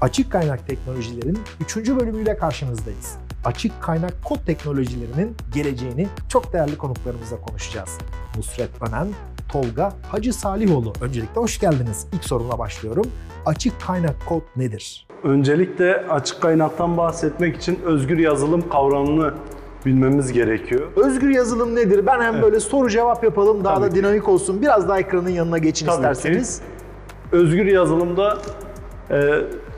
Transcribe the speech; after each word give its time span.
Açık 0.00 0.32
kaynak 0.32 0.66
teknolojilerin 0.66 1.38
3. 1.76 1.76
bölümüyle 1.76 2.36
karşınızdayız. 2.36 3.16
Açık 3.44 3.82
kaynak 3.82 4.24
kod 4.24 4.36
teknolojilerinin 4.46 5.36
geleceğini 5.54 6.08
çok 6.28 6.52
değerli 6.52 6.78
konuklarımızla 6.78 7.40
konuşacağız. 7.40 7.98
Nusret 8.36 8.70
Önen, 8.88 9.08
Tolga 9.52 9.92
Hacı 10.08 10.32
Salihoğlu. 10.32 10.92
Öncelikle 11.00 11.40
hoş 11.40 11.60
geldiniz. 11.60 12.06
İlk 12.12 12.24
sorumla 12.24 12.58
başlıyorum. 12.58 13.04
Açık 13.46 13.80
kaynak 13.80 14.14
kod 14.26 14.42
nedir? 14.56 15.06
Öncelikle 15.24 15.96
açık 15.96 16.42
kaynaktan 16.42 16.96
bahsetmek 16.96 17.56
için 17.56 17.78
özgür 17.84 18.18
yazılım 18.18 18.68
kavramını 18.68 19.34
bilmemiz 19.86 20.32
gerekiyor. 20.32 20.88
Özgür 20.96 21.28
yazılım 21.28 21.74
nedir? 21.76 22.06
Ben 22.06 22.20
hem 22.20 22.42
böyle 22.42 22.60
soru 22.60 22.88
cevap 22.90 23.24
yapalım 23.24 23.64
daha 23.64 23.74
Tabii 23.74 23.84
da 23.84 23.88
ki. 23.90 23.94
dinamik 23.94 24.28
olsun. 24.28 24.62
Biraz 24.62 24.88
daha 24.88 24.98
ekranın 25.00 25.28
yanına 25.30 25.58
geçin 25.58 25.86
Tabii 25.86 25.96
isterseniz. 25.96 26.60
Özgür 27.32 27.66
yazılımda 27.66 28.38
e, 29.10 29.16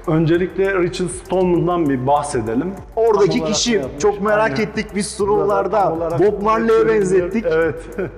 öncelikle 0.06 0.78
Richard 0.82 1.08
Stallman'dan 1.08 1.88
bir 1.88 2.06
bahsedelim. 2.06 2.72
Oradaki 2.96 3.38
Tam 3.38 3.48
kişi 3.48 3.72
yapmış? 3.72 4.02
çok 4.02 4.22
merak 4.22 4.50
Aynen. 4.50 4.62
ettik 4.62 4.86
biz 4.94 5.20
olarak 5.20 6.20
Bob 6.20 6.42
Marley'e 6.42 6.88
benzettik. 6.88 7.44
Evet. 7.48 7.74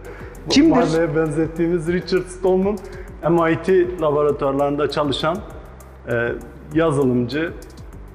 Kimdir? 0.50 0.70
Bob 0.70 0.76
Marley'e 0.76 1.16
benzettiğimiz 1.16 1.88
Richard 1.88 2.24
Stallman, 2.26 2.78
MIT 3.30 4.00
laboratuvarlarında 4.02 4.90
çalışan 4.90 5.38
e, 6.08 6.28
yazılımcı, 6.74 7.52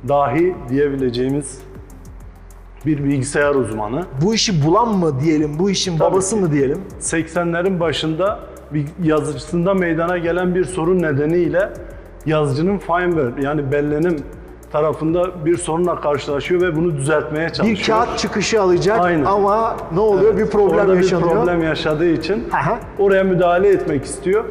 dahi 0.08 0.56
diyebileceğimiz 0.70 1.62
bir 2.86 3.04
bilgisayar 3.04 3.56
uzmanı. 3.56 4.06
Bu 4.22 4.34
işi 4.34 4.66
bulan 4.66 4.98
mı 4.98 5.20
diyelim, 5.22 5.60
bu 5.60 5.70
işin 5.70 5.98
Tabii 5.98 6.12
babası 6.12 6.36
ki. 6.36 6.42
mı 6.42 6.52
diyelim? 6.52 6.82
80'lerin 7.02 7.80
başında 7.80 8.40
bir 8.74 8.86
yazıcısında 9.04 9.74
meydana 9.74 10.18
gelen 10.18 10.56
bir 10.56 10.66
sorun 10.66 11.02
nedeniyle 11.02 11.70
yazıcının 12.30 12.78
firmware 12.78 13.42
yani 13.44 13.72
bellenim 13.72 14.24
tarafında 14.72 15.46
bir 15.46 15.58
sorunla 15.58 16.02
karşılaşıyor 16.02 16.62
ve 16.62 16.76
bunu 16.76 16.98
düzeltmeye 16.98 17.50
çalışıyor. 17.50 17.78
Bir 17.78 17.84
kağıt 18.08 18.20
çıkışı 18.20 18.62
alacak 18.62 19.00
Aynen. 19.00 19.26
ama 19.26 19.76
ne 19.94 20.00
oluyor? 20.00 20.38
Bir 20.38 20.46
problem 20.46 20.80
Orada 20.80 20.96
yaşanıyor. 20.96 21.30
bir 21.30 21.36
problem 21.36 21.64
yaşadığı 21.64 22.10
için 22.10 22.44
Aha. 22.54 22.80
oraya 23.00 23.24
müdahale 23.24 23.70
etmek 23.70 24.06
istiyor. 24.06 24.44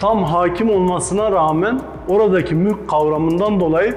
Tam 0.00 0.24
hakim 0.24 0.70
olmasına 0.70 1.32
rağmen 1.32 1.80
oradaki 2.08 2.54
mülk 2.54 2.88
kavramından 2.88 3.60
dolayı 3.60 3.94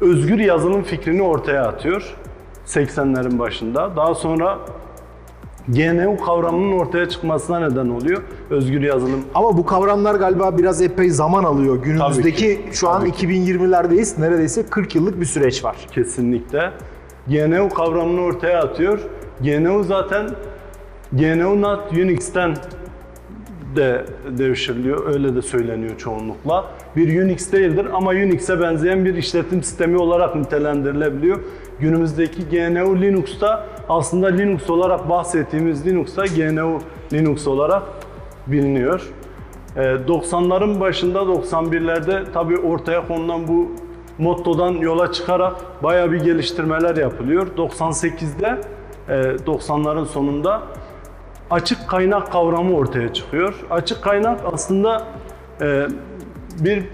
özgür 0.00 0.38
yazılım 0.38 0.82
fikrini 0.82 1.22
ortaya 1.22 1.62
atıyor 1.64 2.16
80'lerin 2.66 3.38
başında. 3.38 3.96
Daha 3.96 4.14
sonra 4.14 4.58
GNU 5.68 6.16
kavramının 6.24 6.72
ortaya 6.78 7.08
çıkmasına 7.08 7.58
neden 7.68 7.88
oluyor 7.88 8.22
özgür 8.50 8.80
yazılım. 8.82 9.24
Ama 9.34 9.56
bu 9.56 9.66
kavramlar 9.66 10.14
galiba 10.14 10.58
biraz 10.58 10.82
epey 10.82 11.10
zaman 11.10 11.44
alıyor. 11.44 11.76
Günümüzdeki 11.82 12.54
Tabii 12.56 12.70
ki, 12.70 12.76
şu 12.76 12.88
an 12.88 13.00
tabii 13.00 13.12
ki. 13.12 13.26
2020'lerdeyiz. 13.26 14.20
Neredeyse 14.20 14.66
40 14.66 14.94
yıllık 14.94 15.20
bir 15.20 15.26
süreç 15.26 15.64
var. 15.64 15.76
kesinlikle. 15.92 16.70
GNU 17.28 17.68
kavramını 17.68 18.20
ortaya 18.20 18.62
atıyor. 18.62 18.98
GNU 19.40 19.84
zaten 19.84 20.30
GNU 21.12 21.62
Not 21.62 21.92
Unix'ten 21.92 22.56
de 23.76 24.04
devşiriliyor. 24.38 25.14
Öyle 25.14 25.34
de 25.34 25.42
söyleniyor 25.42 25.98
çoğunlukla. 25.98 26.64
Bir 26.96 27.22
Unix 27.22 27.52
değildir 27.52 27.86
ama 27.92 28.10
Unix'e 28.10 28.60
benzeyen 28.60 29.04
bir 29.04 29.14
işletim 29.14 29.62
sistemi 29.62 29.96
olarak 29.98 30.36
nitelendirilebiliyor. 30.36 31.40
Günümüzdeki 31.80 32.48
GNU 32.48 33.00
Linux'ta 33.00 33.66
aslında 33.88 34.26
Linux 34.26 34.70
olarak 34.70 35.08
bahsettiğimiz 35.08 35.86
Linux'ta 35.86 36.24
GNU 36.26 36.80
Linux 37.12 37.46
olarak 37.46 37.82
biliniyor. 38.46 39.12
Ee, 39.76 39.80
90'ların 39.80 40.80
başında 40.80 41.18
91'lerde 41.18 42.24
tabii 42.34 42.58
ortaya 42.58 43.06
konulan 43.08 43.48
bu 43.48 43.70
mottodan 44.18 44.72
yola 44.72 45.12
çıkarak 45.12 45.82
bayağı 45.82 46.12
bir 46.12 46.20
geliştirmeler 46.20 46.96
yapılıyor. 46.96 47.46
98'de 47.56 48.60
e, 49.08 49.12
90'ların 49.46 50.06
sonunda 50.06 50.62
açık 51.52 51.88
kaynak 51.88 52.32
kavramı 52.32 52.76
ortaya 52.76 53.12
çıkıyor. 53.12 53.54
Açık 53.70 54.02
kaynak 54.02 54.40
aslında 54.52 55.02
e, 55.60 55.86
bir 56.58 56.84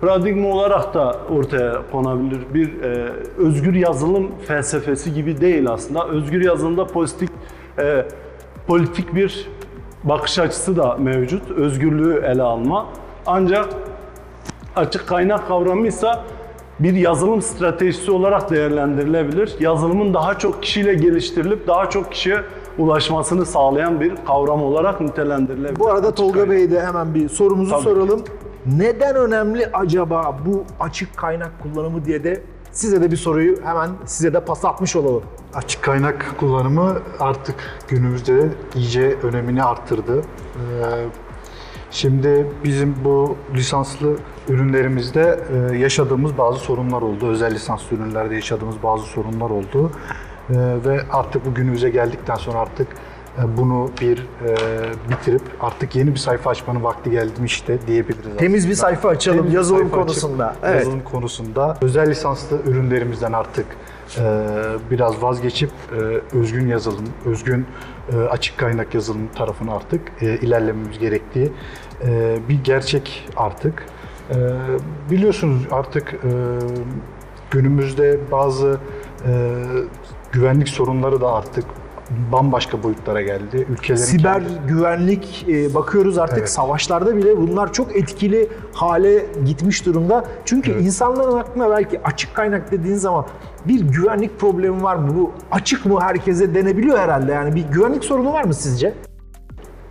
paradigma 0.00 0.48
olarak 0.48 0.94
da 0.94 1.16
ortaya 1.30 1.82
konabilir. 1.92 2.40
Bir 2.54 2.82
e, 2.82 3.12
özgür 3.38 3.74
yazılım 3.74 4.30
felsefesi 4.46 5.14
gibi 5.14 5.40
değil 5.40 5.70
aslında. 5.70 6.08
Özgür 6.08 6.40
yazılımda 6.40 6.86
pozitif 6.86 7.30
e, 7.78 8.06
politik 8.66 9.14
bir 9.14 9.48
bakış 10.04 10.38
açısı 10.38 10.76
da 10.76 10.96
mevcut. 10.96 11.50
Özgürlüğü 11.50 12.22
ele 12.24 12.42
alma. 12.42 12.86
Ancak 13.26 13.68
açık 14.76 15.06
kaynak 15.06 15.48
kavramı 15.48 15.86
ise 15.86 16.08
bir 16.80 16.92
yazılım 16.92 17.42
stratejisi 17.42 18.10
olarak 18.10 18.50
değerlendirilebilir. 18.50 19.54
Yazılımın 19.60 20.14
daha 20.14 20.38
çok 20.38 20.62
kişiyle 20.62 20.94
geliştirilip 20.94 21.66
daha 21.68 21.90
çok 21.90 22.12
kişiye 22.12 22.40
ulaşmasını 22.78 23.46
sağlayan 23.46 24.00
bir 24.00 24.12
kavram 24.26 24.62
olarak 24.62 25.00
nitelendirilebilir. 25.00 25.78
Bu 25.78 25.88
arada 25.88 26.14
Tolga 26.14 26.32
kaynak. 26.32 26.50
Bey'e 26.50 26.70
de 26.70 26.80
hemen 26.86 27.14
bir 27.14 27.28
sorumuzu 27.28 27.70
Tabii. 27.70 27.82
soralım. 27.82 28.24
Neden 28.66 29.16
önemli 29.16 29.66
acaba 29.72 30.38
bu 30.46 30.64
açık 30.80 31.16
kaynak 31.16 31.50
kullanımı 31.62 32.04
diye 32.04 32.24
de 32.24 32.42
size 32.72 33.02
de 33.02 33.10
bir 33.10 33.16
soruyu 33.16 33.56
hemen 33.64 33.90
size 34.04 34.32
de 34.32 34.40
pas 34.40 34.64
atmış 34.64 34.96
olalım. 34.96 35.22
Açık 35.54 35.82
kaynak 35.82 36.34
kullanımı 36.40 36.98
artık 37.20 37.54
günümüzde 37.88 38.48
iyice 38.74 39.16
önemini 39.22 39.62
arttırdı. 39.64 40.20
Ee, 40.20 41.04
Şimdi 41.92 42.46
bizim 42.64 42.96
bu 43.04 43.36
lisanslı 43.54 44.16
ürünlerimizde 44.48 45.40
e, 45.72 45.76
yaşadığımız 45.76 46.38
bazı 46.38 46.58
sorunlar 46.58 47.02
oldu. 47.02 47.26
Özel 47.26 47.54
lisanslı 47.54 47.96
ürünlerde 47.96 48.34
yaşadığımız 48.34 48.82
bazı 48.82 49.04
sorunlar 49.04 49.50
oldu. 49.50 49.90
Ee, 50.50 50.54
Ve 50.84 51.00
artık 51.10 51.46
bu 51.46 51.54
günümüze 51.54 51.90
geldikten 51.90 52.34
sonra 52.34 52.58
artık 52.58 52.88
e, 53.38 53.56
bunu 53.56 53.90
bir 54.00 54.18
e, 54.18 54.54
bitirip 55.10 55.42
artık 55.60 55.96
yeni 55.96 56.10
bir 56.10 56.16
sayfa 56.16 56.50
açmanın 56.50 56.82
vakti 56.82 57.10
gelmişti 57.10 57.78
diyebiliriz. 57.86 58.36
Temiz 58.38 58.66
bir 58.66 58.72
aslında. 58.72 58.86
sayfa 58.86 59.08
açalım 59.08 59.38
Temiz 59.38 59.54
yazılım 59.54 59.80
sayfa 59.80 59.96
açıp 59.96 60.08
konusunda. 60.08 60.56
Evet. 60.64 60.76
Yazılım 60.76 61.00
konusunda 61.04 61.78
özel 61.82 62.10
lisanslı 62.10 62.58
ürünlerimizden 62.66 63.32
artık 63.32 63.66
e, 64.18 64.22
biraz 64.90 65.22
vazgeçip 65.22 65.70
e, 65.92 66.36
özgün 66.36 66.66
yazılım, 66.68 67.04
özgün 67.26 67.66
e, 68.12 68.16
açık 68.16 68.58
kaynak 68.58 68.94
yazılım 68.94 69.28
tarafına 69.34 69.74
artık 69.76 70.00
e, 70.20 70.26
ilerlememiz 70.34 70.98
gerektiği 70.98 71.52
e, 72.06 72.36
bir 72.48 72.64
gerçek 72.64 73.28
artık. 73.36 73.86
E, 74.30 74.36
biliyorsunuz 75.10 75.62
artık 75.70 76.14
e, 76.14 76.18
günümüzde 77.50 78.18
bazı 78.32 78.78
e, 79.26 79.58
güvenlik 80.32 80.68
sorunları 80.68 81.20
da 81.20 81.32
artık 81.32 81.64
bambaşka 82.32 82.82
boyutlara 82.82 83.22
geldi. 83.22 83.66
Ülkelerin 83.70 84.02
Siber 84.02 84.32
kendi- 84.34 84.66
güvenlik 84.68 85.46
e, 85.48 85.74
bakıyoruz 85.74 86.18
artık 86.18 86.38
Evet. 86.38 86.50
savaşlarda 86.50 87.16
bile 87.16 87.36
bunlar 87.36 87.72
çok 87.72 87.96
etkili 87.96 88.48
hale 88.72 89.26
gitmiş 89.44 89.86
durumda. 89.86 90.24
Çünkü 90.44 90.72
insanların 90.78 91.38
aklına 91.38 91.70
belki 91.70 92.00
açık 92.04 92.34
kaynak 92.34 92.72
dediğin 92.72 92.94
zaman 92.96 93.26
bir 93.68 93.80
güvenlik 93.80 94.40
problemi 94.40 94.82
var 94.82 94.96
mı? 94.96 95.14
Bu 95.16 95.32
açık 95.50 95.86
mı 95.86 96.00
herkese 96.00 96.54
denebiliyor 96.54 96.98
herhalde. 96.98 97.32
Yani 97.32 97.54
bir 97.54 97.62
güvenlik 97.64 98.04
sorunu 98.04 98.32
var 98.32 98.44
mı 98.44 98.54
sizce? 98.54 98.94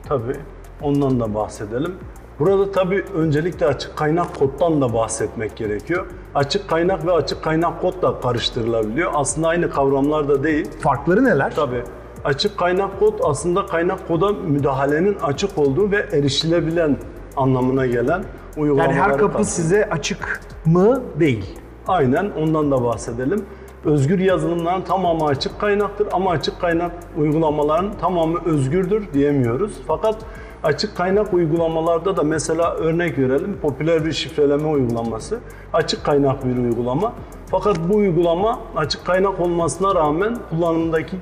Tabii 0.07 0.35
ondan 0.81 1.19
da 1.19 1.33
bahsedelim. 1.35 1.95
Burada 2.41 2.71
tabii 2.71 3.03
öncelikle 3.15 3.65
açık 3.65 3.97
kaynak 3.97 4.39
koddan 4.39 4.81
da 4.81 4.93
bahsetmek 4.93 5.55
gerekiyor. 5.55 6.05
Açık 6.35 6.69
kaynak 6.69 7.05
ve 7.05 7.11
açık 7.11 7.43
kaynak 7.43 7.81
kod 7.81 8.01
da 8.01 8.19
karıştırılabiliyor. 8.19 9.11
Aslında 9.15 9.47
aynı 9.47 9.69
kavramlar 9.69 10.29
da 10.29 10.43
değil. 10.43 10.69
Farkları 10.79 11.23
neler? 11.25 11.55
Tabii. 11.55 11.83
Açık 12.23 12.57
kaynak 12.57 12.99
kod 12.99 13.13
aslında 13.23 13.65
kaynak 13.65 14.07
koda 14.07 14.31
müdahalenin 14.31 15.17
açık 15.23 15.57
olduğu 15.57 15.91
ve 15.91 15.97
erişilebilen 16.11 16.97
anlamına 17.37 17.85
gelen 17.85 18.07
Yani 18.09 18.25
uygulamaları 18.57 18.93
her 18.93 19.09
kapı 19.11 19.21
kapsıyor. 19.21 19.45
size 19.45 19.89
açık 19.89 20.41
mı? 20.65 21.01
Değil. 21.19 21.45
Aynen 21.87 22.31
ondan 22.39 22.71
da 22.71 22.83
bahsedelim. 22.83 23.45
Özgür 23.85 24.19
yazılımların 24.19 24.81
tamamı 24.81 25.25
açık 25.25 25.59
kaynaktır 25.59 26.07
ama 26.11 26.31
açık 26.31 26.61
kaynak 26.61 26.91
uygulamaların 27.17 27.91
tamamı 28.01 28.39
özgürdür 28.45 29.13
diyemiyoruz. 29.13 29.71
Fakat 29.87 30.15
açık 30.63 30.97
kaynak 30.97 31.33
uygulamalarda 31.33 32.17
da 32.17 32.23
mesela 32.23 32.73
örnek 32.73 33.17
verelim 33.19 33.57
popüler 33.61 34.05
bir 34.05 34.11
şifreleme 34.11 34.67
uygulaması 34.67 35.39
açık 35.73 36.03
kaynak 36.03 36.45
bir 36.45 36.57
uygulama. 36.57 37.13
Fakat 37.51 37.77
bu 37.89 37.95
uygulama 37.95 38.59
açık 38.75 39.05
kaynak 39.05 39.39
olmasına 39.39 39.95
rağmen 39.95 40.37
kullanımdaki 40.49 41.15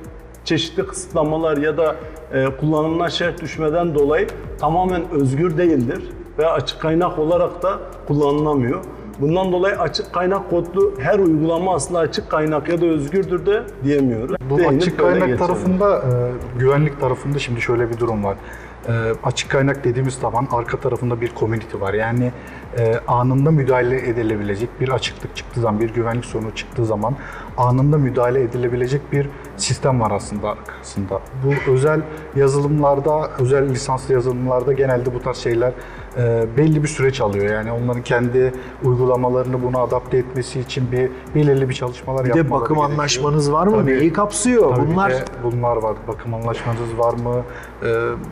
çeşitli 0.44 0.88
kısıtlamalar 0.88 1.58
ya 1.58 1.78
da 1.78 1.96
e, 2.34 2.46
kullanımına 2.60 3.10
şerh 3.10 3.42
düşmeden 3.42 3.96
dolayı 3.96 4.28
tamamen 4.60 5.02
özgür 5.12 5.58
değildir 5.58 6.04
ve 6.38 6.48
açık 6.48 6.82
kaynak 6.82 7.20
olarak 7.20 7.64
da 7.64 7.80
kullanılamıyor. 8.08 8.84
Bundan 9.22 9.52
dolayı 9.52 9.80
açık 9.80 10.14
kaynak 10.14 10.50
kodlu 10.50 10.94
her 11.00 11.20
uygulama 11.20 11.76
aslında 11.76 12.00
açık 12.00 12.30
kaynak 12.30 12.70
ya 12.70 12.82
da 12.82 12.86
özgürdür 12.86 13.46
de 13.46 13.64
diyemiyoruz. 13.84 14.36
Bu 14.50 14.58
Değinip 14.58 14.82
açık 14.82 15.00
kaynak 15.00 15.20
geçelim. 15.20 15.38
tarafında, 15.38 15.98
e, 15.98 16.10
güvenlik 16.60 17.00
tarafında 17.00 17.40
şimdi 17.40 17.62
şöyle 17.62 17.90
bir 17.90 17.98
durum 17.98 18.24
var. 18.24 18.38
E, 18.88 18.92
açık 19.24 19.52
kaynak 19.52 19.84
dediğimiz 19.84 20.14
zaman 20.14 20.48
arka 20.52 20.80
tarafında 20.80 21.22
bir 21.22 21.31
community 21.36 21.80
var. 21.80 21.94
Yani 21.94 22.31
e, 22.78 22.96
anında 23.08 23.52
müdahale 23.52 24.10
edilebilecek 24.10 24.70
bir 24.81 24.90
açıklık 24.90 25.36
çıktığı 25.36 25.62
zaman, 25.62 25.80
bir 25.80 25.94
güvenlik 25.94 26.26
sorunu 26.26 26.56
çıktığı 26.56 26.86
zaman 26.86 27.16
anında 27.58 27.98
müdahale 27.98 28.42
edilebilecek 28.42 29.12
bir 29.12 29.30
sistem 29.58 30.02
var 30.02 30.12
aslında 30.12 30.50
arkasında. 30.50 31.22
Bu 31.46 31.72
özel 31.72 32.02
yazılımlarda, 32.36 33.30
özel 33.40 33.70
lisanslı 33.70 34.14
yazılımlarda 34.14 34.74
genelde 34.74 35.14
bu 35.14 35.22
tarz 35.22 35.38
şeyler 35.38 35.74
e, 36.19 36.45
belli 36.57 36.83
bir 36.83 36.88
süreç 36.88 37.21
alıyor. 37.21 37.54
Yani 37.54 37.71
onların 37.71 38.01
kendi 38.01 38.54
uygulamalarını 38.83 39.63
buna 39.63 39.80
adapte 39.80 40.18
etmesi 40.18 40.60
için 40.60 40.92
bir 40.92 41.10
belirli 41.36 41.69
bir 41.69 41.74
çalışmalar 41.74 42.25
Bir 42.25 42.33
de 42.33 42.38
yapmaları 42.38 42.62
bakım 42.63 42.75
gerekiyor. 42.75 42.92
anlaşmanız 43.00 43.51
var 43.51 43.68
mı? 43.68 43.75
Tabii. 43.75 44.00
Neyi 44.00 44.13
kapsıyor? 44.13 44.75
Tabii 44.75 44.88
bir 44.88 44.94
Bunlar 44.94 45.12
de 45.12 45.24
bunlar 45.44 45.77
var. 45.77 45.95
Bakım 46.07 46.33
anlaşmanız 46.33 46.98
var 46.98 47.13
mı? 47.13 47.44
Ee, 47.83 47.88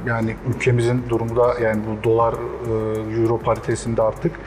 yani 0.08 0.36
ülkemizin 0.50 1.04
durumu 1.10 1.36
da 1.36 1.54
yani 1.62 1.82
bu 1.88 2.04
dolar 2.04 2.34
e, 2.34 3.22
euro 3.22 3.38
paritesinde 3.38 4.02
artık 4.02 4.32
e, 4.32 4.40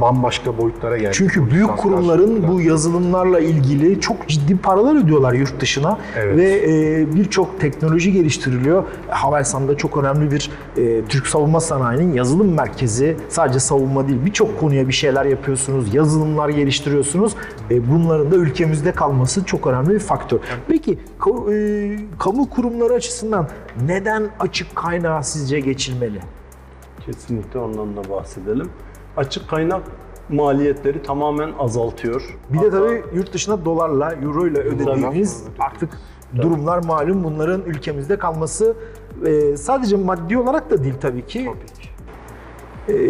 bambaşka 0.00 0.58
boyutlara 0.58 0.98
geldi. 0.98 1.10
Çünkü 1.12 1.50
büyük 1.50 1.76
kurumların 1.76 2.48
bu 2.48 2.60
yazılımlarla 2.60 3.40
ilgili 3.40 4.00
çok 4.00 4.28
ciddi 4.28 4.56
paralar 4.56 5.04
ödüyorlar 5.04 5.32
yurt 5.32 5.60
dışına 5.60 5.98
Evet. 6.16 6.36
ve 6.36 6.72
e, 7.00 7.14
birçok 7.14 7.60
teknoloji 7.60 8.12
geliştiriliyor. 8.12 8.84
Havelsan'da 9.08 9.76
çok 9.76 9.96
önemli 9.96 10.30
bir 10.30 10.50
e, 10.76 11.04
Türk 11.04 11.26
savunma 11.26 11.60
sanayinin 11.60 12.12
yazılım 12.12 12.54
merkezi. 12.54 13.16
Sadece 13.28 13.60
savunma 13.60 14.08
değil 14.08 14.18
birçok 14.26 14.60
konuya 14.60 14.88
bir 14.88 14.92
şeyler 14.92 15.24
yapıyorsunuz, 15.24 15.94
yazılımlar 15.94 16.48
geliştiriyorsunuz. 16.48 17.34
E, 17.70 17.90
bunların 17.90 18.30
da 18.30 18.36
ülkemizde 18.36 18.92
kalması 18.92 19.44
çok 19.44 19.66
önemli 19.66 19.90
bir 19.90 19.98
faktör. 19.98 20.38
Peki 20.68 20.98
e, 21.52 21.96
kamu 22.18 22.50
kurumları 22.50 22.94
açısından 22.94 23.48
neden 23.86 24.30
açık 24.40 24.76
kaynağı 24.76 25.24
sizce 25.24 25.60
geçilmeli? 25.60 26.20
Kesinlikle 27.06 27.58
ondan 27.58 27.96
da 27.96 28.10
bahsedelim. 28.10 28.70
Açık 29.16 29.48
kaynak 29.48 29.82
maliyetleri 30.28 31.02
tamamen 31.02 31.50
azaltıyor. 31.58 32.36
Bir 32.50 32.58
de 32.58 32.64
Hatta- 32.64 32.78
tabii 32.78 33.02
yurt 33.14 33.32
dışına 33.32 33.64
dolarla, 33.64 34.12
euro 34.14 34.46
ile 34.46 34.58
ödediğimiz 34.58 35.44
Tabii. 35.44 35.62
artık 35.62 35.90
durumlar 36.36 36.84
malum 36.84 37.24
bunların 37.24 37.62
ülkemizde 37.62 38.18
kalması 38.18 38.76
e, 39.26 39.56
sadece 39.56 39.96
maddi 39.96 40.38
olarak 40.38 40.70
da 40.70 40.84
değil 40.84 40.94
tabii 41.00 41.26
ki. 41.26 41.44
Tabii 41.44 41.66
ki. 41.66 41.88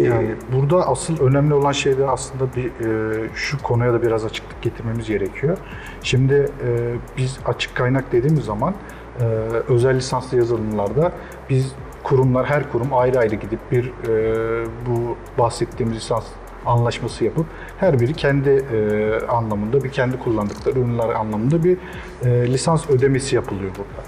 Yani 0.01 0.35
burada 0.55 0.87
asıl 0.87 1.19
önemli 1.19 1.53
olan 1.53 1.71
şey 1.71 1.97
de 1.97 2.07
aslında 2.09 2.43
bir 2.55 2.65
e, 2.85 3.29
şu 3.35 3.63
konuya 3.63 3.93
da 3.93 4.01
biraz 4.01 4.25
açıklık 4.25 4.61
getirmemiz 4.61 5.07
gerekiyor. 5.07 5.57
Şimdi 6.03 6.33
e, 6.67 6.93
biz 7.17 7.39
açık 7.45 7.75
kaynak 7.75 8.11
dediğimiz 8.11 8.45
zaman 8.45 8.73
e, 9.19 9.23
özel 9.69 9.95
lisanslı 9.95 10.37
yazılımlarda 10.37 11.11
biz 11.49 11.75
kurumlar 12.05 12.45
her 12.45 12.71
kurum 12.71 12.93
ayrı 12.93 13.19
ayrı 13.19 13.35
gidip 13.35 13.59
bir 13.71 13.85
e, 14.07 14.65
bu 14.87 15.17
bahsettiğimiz 15.37 15.97
lisans 15.97 16.23
anlaşması 16.65 17.25
yapıp 17.25 17.45
her 17.77 17.99
biri 17.99 18.13
kendi 18.13 18.49
e, 18.49 19.19
anlamında 19.27 19.83
bir 19.83 19.89
kendi 19.89 20.19
kullandıkları 20.19 20.79
ürünler 20.79 21.09
anlamında 21.09 21.63
bir 21.63 21.77
e, 22.25 22.53
lisans 22.53 22.89
ödemesi 22.89 23.35
yapılıyor 23.35 23.71
burada. 23.77 24.01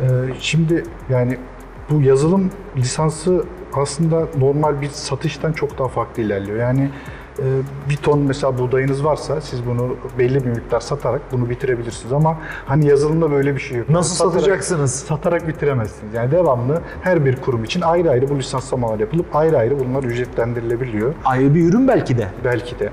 E, 0.00 0.34
şimdi 0.40 0.84
yani 1.10 1.38
bu 1.90 2.02
yazılım 2.02 2.50
lisansı 2.76 3.44
aslında 3.74 4.26
normal 4.38 4.80
bir 4.80 4.88
satıştan 4.88 5.52
çok 5.52 5.78
daha 5.78 5.88
farklı 5.88 6.22
ilerliyor. 6.22 6.58
Yani 6.58 6.90
bir 7.90 7.96
ton 7.96 8.18
mesela 8.20 8.58
buğdayınız 8.58 9.04
varsa 9.04 9.40
siz 9.40 9.66
bunu 9.66 9.96
belli 10.18 10.44
bir 10.44 10.50
miktar 10.50 10.80
satarak 10.80 11.20
bunu 11.32 11.50
bitirebilirsiniz 11.50 12.12
ama 12.12 12.36
hani 12.66 12.86
yazılımda 12.86 13.30
böyle 13.30 13.54
bir 13.54 13.60
şey 13.60 13.78
yok. 13.78 13.88
Nasıl 13.90 14.14
Satarak- 14.24 14.32
satacaksınız? 14.40 14.94
Satarak 14.94 15.48
bitiremezsiniz. 15.48 16.14
Yani 16.14 16.30
devamlı 16.30 16.82
her 17.02 17.24
bir 17.24 17.36
kurum 17.36 17.64
için 17.64 17.80
ayrı 17.80 18.10
ayrı 18.10 18.28
bu 18.28 18.38
lisanslamalar 18.38 18.98
yapılıp 19.00 19.36
ayrı 19.36 19.58
ayrı 19.58 19.78
bunlar 19.80 20.04
ücretlendirilebiliyor. 20.04 21.14
Ayrı 21.24 21.54
bir 21.54 21.68
ürün 21.68 21.88
belki 21.88 22.18
de. 22.18 22.28
Belki 22.44 22.78
de. 22.78 22.84
Ee, 22.84 22.90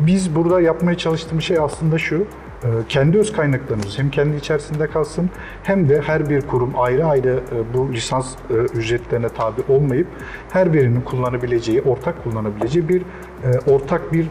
Biz 0.00 0.34
burada 0.36 0.60
yapmaya 0.60 0.98
çalıştığımız 0.98 1.44
şey 1.44 1.58
aslında 1.58 1.98
şu. 1.98 2.24
E, 2.64 2.68
Kendi 2.88 3.18
öz 3.18 3.32
kaynaklarımız 3.32 3.98
hem 3.98 4.10
kendi 4.10 4.36
içerisinde 4.36 4.86
kalsın 4.86 5.30
hem 5.62 5.88
de 5.88 6.00
her 6.00 6.30
bir 6.30 6.40
kurum 6.40 6.72
ayrı 6.76 7.06
ayrı 7.06 7.40
e, 7.52 7.74
bu 7.74 7.92
lisans 7.92 8.34
e, 8.50 8.54
ücretlerine 8.54 9.28
tabi 9.28 9.62
olmayıp 9.68 10.06
her 10.52 10.72
birinin 10.72 11.00
kullanabileceği, 11.00 11.82
ortak 11.82 12.24
kullanabileceği 12.24 12.88
bir 12.88 13.02
e, 13.02 13.70
ortak 13.70 14.12
bir 14.12 14.26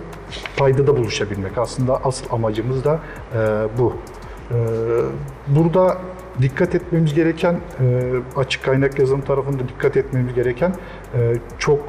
paydada 0.58 0.98
buluşabilmek. 0.98 1.58
Aslında 1.58 2.04
asıl 2.04 2.26
amacımız 2.32 2.84
da 2.84 3.00
bu. 3.78 3.94
Burada 5.48 5.98
dikkat 6.42 6.76
etmemiz 6.76 7.14
gereken, 7.14 7.56
açık 8.38 8.64
kaynak 8.64 9.00
yazılım 9.00 9.22
tarafında 9.22 9.68
dikkat 9.68 9.98
etmemiz 9.98 10.34
gereken 10.34 10.76
çok 11.60 11.80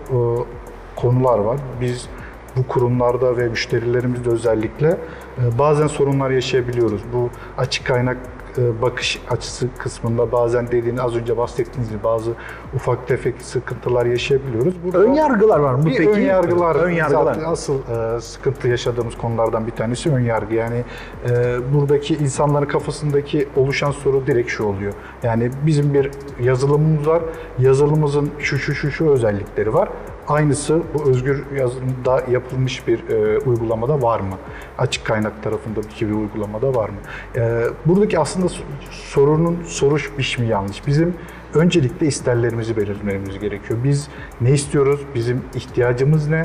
konular 0.96 1.38
var. 1.38 1.60
Biz 1.80 2.08
bu 2.56 2.66
kurumlarda 2.68 3.36
ve 3.36 3.48
müşterilerimizde 3.48 4.30
özellikle 4.30 4.88
e, 4.88 5.58
bazen 5.58 5.86
sorunlar 5.86 6.30
yaşayabiliyoruz. 6.30 7.00
Bu 7.12 7.30
açık 7.58 7.86
kaynak 7.86 8.16
e, 8.58 8.82
bakış 8.82 9.22
açısı 9.30 9.68
kısmında 9.78 10.32
bazen 10.32 10.66
dediğin 10.66 10.96
az 10.96 11.16
önce 11.16 11.36
bahsettiğiniz 11.36 11.90
gibi 11.90 12.04
bazı 12.04 12.30
ufak 12.74 13.08
tefek 13.08 13.34
sıkıntılar 13.42 14.06
yaşayabiliyoruz. 14.06 14.74
Burada 14.84 14.98
Ön 14.98 15.12
yargılar 15.12 15.58
var 15.58 15.74
mı 15.74 15.86
bir 15.86 15.96
peki? 15.96 16.10
ön 16.10 16.20
yargılar, 16.20 16.76
Ön 16.76 16.90
yargılar. 16.90 17.24
zaten 17.34 17.44
asıl 17.44 17.74
e, 18.16 18.20
sıkıntı 18.20 18.68
yaşadığımız 18.68 19.18
konulardan 19.18 19.66
bir 19.66 19.72
tanesi 19.72 20.10
ön 20.10 20.20
yargı. 20.20 20.54
Yani 20.54 20.84
e, 21.30 21.56
buradaki 21.74 22.14
insanların 22.14 22.66
kafasındaki 22.66 23.48
oluşan 23.56 23.90
soru 23.90 24.26
direkt 24.26 24.50
şu 24.50 24.64
oluyor. 24.64 24.92
Yani 25.22 25.50
bizim 25.66 25.94
bir 25.94 26.10
yazılımımız 26.42 27.06
var. 27.08 27.22
Yazılımımızın 27.58 28.30
şu 28.38 28.58
şu 28.58 28.74
şu 28.74 28.90
şu 28.90 29.10
özellikleri 29.10 29.74
var. 29.74 29.88
Aynısı 30.28 30.82
bu 30.94 31.10
özgür 31.10 31.44
yazılımda 31.56 32.22
yapılmış 32.30 32.88
bir 32.88 33.08
e, 33.08 33.38
uygulamada 33.38 34.02
var 34.02 34.20
mı? 34.20 34.38
Açık 34.78 35.04
kaynak 35.04 35.42
tarafındaki 35.42 36.08
bir 36.08 36.14
uygulamada 36.14 36.74
var 36.74 36.88
mı? 36.88 36.96
E, 37.36 37.64
buradaki 37.86 38.18
aslında 38.18 38.46
sorunun 38.90 39.58
soruş 39.66 40.18
biçimi 40.18 40.48
yanlış. 40.48 40.86
Bizim 40.86 41.14
öncelikle 41.54 42.06
isterlerimizi 42.06 42.76
belirlememiz 42.76 43.38
gerekiyor. 43.38 43.78
Biz 43.84 44.08
ne 44.40 44.50
istiyoruz? 44.50 45.00
Bizim 45.14 45.42
ihtiyacımız 45.54 46.28
ne? 46.28 46.42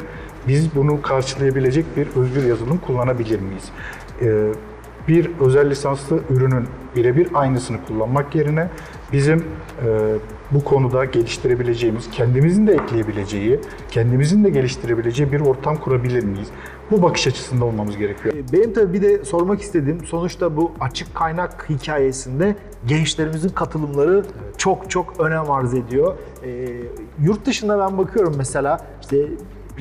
Biz 0.48 0.76
bunu 0.76 1.02
karşılayabilecek 1.02 1.86
bir 1.98 2.08
özgür 2.22 2.44
yazılım 2.44 2.78
kullanabilir 2.78 3.40
miyiz? 3.40 3.72
E, 4.22 4.52
bir 5.08 5.32
özel 5.40 5.70
lisanslı 5.70 6.20
ürünün 6.30 6.68
birebir 6.96 7.28
aynısını 7.34 7.78
kullanmak 7.88 8.36
yerine 8.36 8.70
bizim 9.14 9.40
e, 9.86 10.16
bu 10.52 10.64
konuda 10.64 11.06
geliştirebileceğimiz, 11.06 12.12
kendimizin 12.12 12.68
de 12.68 12.74
ekleyebileceği, 12.74 13.60
kendimizin 13.92 14.44
de 14.44 14.50
geliştirebileceği 14.50 15.32
bir 15.32 15.40
ortam 15.42 15.76
kurabilir 15.76 16.24
miyiz? 16.24 16.48
Bu 16.92 17.02
bakış 17.02 17.28
açısında 17.28 17.66
olmamız 17.66 17.98
gerekiyor. 17.98 18.36
E, 18.36 18.54
Benim 18.54 18.74
tabii 18.74 18.94
bir 18.94 19.02
de 19.02 19.26
sormak 19.26 19.62
istediğim 19.62 20.06
sonuçta 20.06 20.58
bu 20.58 20.72
açık 20.80 21.16
kaynak 21.16 21.66
hikayesinde 21.70 22.56
gençlerimizin 22.88 23.50
katılımları 23.50 24.24
çok 24.58 24.90
çok 24.90 25.20
önem 25.20 25.52
arz 25.52 25.74
ediyor. 25.74 26.16
E, 26.44 26.68
yurt 27.24 27.46
dışında 27.46 27.80
ben 27.80 27.98
bakıyorum 27.98 28.34
mesela 28.38 28.86
işte 29.02 29.18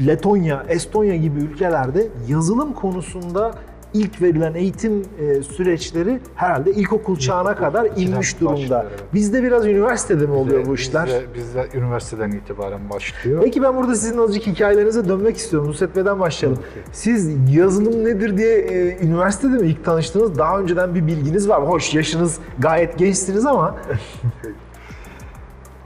Letonya, 0.07 0.65
Estonya 0.69 1.17
gibi 1.17 1.41
ülkelerde 1.41 2.09
yazılım 2.29 2.73
konusunda 2.73 3.55
ilk 3.95 4.23
verilen 4.23 4.55
eğitim 4.55 5.05
e, 5.19 5.43
süreçleri 5.43 6.21
herhalde 6.35 6.73
ilkokul 6.73 7.17
çağına 7.17 7.57
kadar 7.57 7.85
ikiden 7.85 8.07
inmiş 8.07 8.41
durumda. 8.41 8.55
başlıyor, 8.61 8.85
evet. 8.91 9.05
Bizde 9.15 9.43
biraz 9.43 9.67
üniversitede 9.67 10.27
mi 10.27 10.33
oluyor 10.33 10.67
bu 10.67 10.75
işler? 10.75 11.07
Bizde, 11.07 11.35
bizde 11.35 11.79
üniversiteden 11.79 12.31
itibaren 12.31 12.91
başlıyor. 12.91 13.41
Peki 13.45 13.63
ben 13.63 13.77
burada 13.77 13.95
sizin 13.95 14.19
azıcık 14.19 14.47
hikayelerinize 14.47 15.09
dönmek 15.09 15.37
istiyorum. 15.37 15.69
Nusret 15.69 15.97
Bey'den 15.97 16.21
başlayalım. 16.21 16.63
Siz 16.93 17.55
yazılım 17.57 18.05
nedir 18.05 18.39
diye 18.39 18.59
e, 18.59 19.07
üniversitede 19.07 19.57
mi 19.57 19.67
ilk 19.67 19.85
tanıştınız? 19.85 20.39
Daha 20.39 20.61
önceden 20.61 20.95
bir 20.95 21.07
bilginiz 21.07 21.49
var. 21.49 21.69
Hoş 21.69 21.95
yaşınız 21.95 22.39
gayet 22.59 22.99
gençsiniz 22.99 23.47
ama 23.47 23.77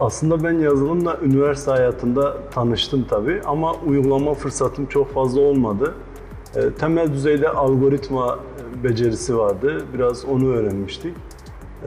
Aslında 0.01 0.45
ben 0.45 0.53
yazılımla 0.53 1.19
üniversite 1.23 1.71
hayatında 1.71 2.37
tanıştım 2.51 3.07
tabii 3.11 3.41
ama 3.47 3.73
uygulama 3.75 4.35
fırsatım 4.35 4.87
çok 4.87 5.15
fazla 5.15 5.41
olmadı. 5.41 5.95
E, 6.57 6.71
temel 6.71 7.13
düzeyde 7.13 7.49
algoritma 7.49 8.39
e, 8.81 8.85
becerisi 8.85 9.39
vardı. 9.39 9.83
Biraz 9.95 10.25
onu 10.25 10.49
öğrenmiştik. 10.55 11.15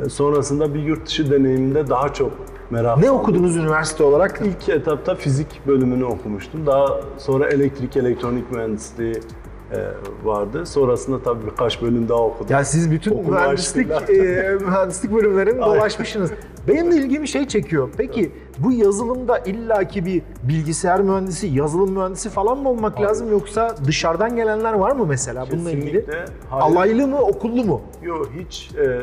E, 0.06 0.10
sonrasında 0.10 0.74
bir 0.74 0.84
yurt 0.84 1.08
dışı 1.08 1.32
deneyiminde 1.32 1.90
daha 1.90 2.14
çok 2.14 2.32
merak 2.70 2.98
ne 2.98 3.12
okudunuz 3.12 3.58
üniversite 3.58 4.04
olarak? 4.04 4.42
İlk 4.46 4.70
etapta 4.70 5.16
fizik 5.16 5.62
bölümünü 5.68 6.06
okumuştum. 6.06 6.66
Daha 6.66 7.02
sonra 7.18 7.50
elektrik, 7.50 7.98
elektronik 7.98 8.52
mühendisliği 8.52 9.16
vardı. 10.24 10.66
Sonrasında 10.66 11.24
tabii 11.24 11.46
birkaç 11.46 11.82
bölüm 11.82 12.10
daha 12.10 12.22
okudum. 12.22 12.48
Yani 12.50 12.66
siz 12.66 12.92
bütün 12.92 13.12
Okuma 13.12 13.40
mühendislik 13.40 13.92
e, 13.92 14.58
mühendislik 14.62 15.14
bölümlerini 15.14 15.62
dolaşmışsınız. 15.66 16.32
Benim 16.68 16.92
de 16.92 16.96
ilgimi 16.96 17.28
şey 17.28 17.48
çekiyor. 17.48 17.90
Peki 17.98 18.32
bu 18.60 18.72
yazılımda 18.72 19.40
illaki 19.40 20.06
bir 20.06 20.22
bilgisayar 20.44 21.02
mühendisi, 21.02 21.48
yazılım 21.48 21.92
mühendisi 21.92 22.30
falan 22.30 22.58
mı 22.58 22.70
olmak 22.70 23.02
lazım 23.02 23.32
yoksa 23.32 23.76
dışarıdan 23.86 24.36
gelenler 24.36 24.74
var 24.74 24.92
mı 24.92 25.06
mesela 25.06 25.46
bununla 25.52 25.72
ilgili? 25.72 25.92
Kesinlikle 25.92 26.26
hayır. 26.50 26.76
Alaylı 26.76 27.08
mı, 27.08 27.18
okullu 27.22 27.64
mu? 27.64 27.82
Yok 28.04 28.30
hiç 28.40 28.72
e, 28.78 29.02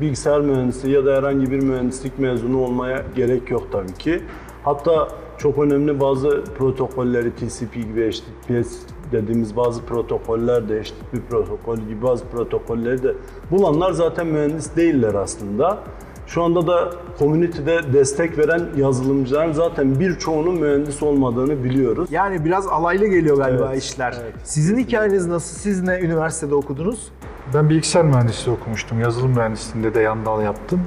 bilgisayar 0.00 0.40
mühendisi 0.40 0.90
ya 0.90 1.06
da 1.06 1.16
herhangi 1.16 1.50
bir 1.50 1.60
mühendislik 1.62 2.18
mezunu 2.18 2.58
olmaya 2.58 3.04
gerek 3.16 3.50
yok 3.50 3.62
tabii 3.72 3.94
ki. 3.94 4.22
Hatta 4.64 5.08
çok 5.38 5.58
önemli 5.58 6.00
bazı 6.00 6.44
protokolleri 6.58 7.30
TCP 7.34 7.74
gibi 7.74 8.10
HTTPS 8.10 8.76
dediğimiz 9.12 9.56
bazı 9.56 9.82
protokoller 9.82 10.68
de 10.68 10.82
HTTP 10.82 11.30
protokolü 11.30 11.88
gibi 11.88 12.02
bazı 12.02 12.24
protokolleri 12.24 13.02
de 13.02 13.14
bulanlar 13.50 13.92
zaten 13.92 14.26
mühendis 14.26 14.76
değiller 14.76 15.14
aslında. 15.14 15.78
Şu 16.26 16.42
anda 16.42 16.66
da 16.66 16.90
community'de 17.18 17.92
destek 17.92 18.38
veren 18.38 18.62
yazılımcıların 18.76 19.52
zaten 19.52 20.00
birçoğunun 20.00 20.54
mühendis 20.60 21.02
olmadığını 21.02 21.64
biliyoruz. 21.64 22.08
Yani 22.12 22.44
biraz 22.44 22.66
alaylı 22.66 23.06
geliyor 23.06 23.36
galiba 23.36 23.68
Evet, 23.72 23.82
işler. 23.82 24.14
evet. 24.22 24.34
Sizin 24.44 24.78
hikayeniz 24.78 25.26
nasıl? 25.26 25.56
Siz 25.58 25.82
ne 25.82 26.00
üniversitede 26.00 26.54
okudunuz? 26.54 27.08
Ben 27.54 27.70
bilgisayar 27.70 28.04
mühendisliği 28.04 28.56
okumuştum. 28.56 29.00
Yazılım 29.00 29.30
mühendisliğinde 29.30 29.94
de 29.94 30.00
yan 30.00 30.26
dal 30.26 30.42
yaptım. 30.42 30.80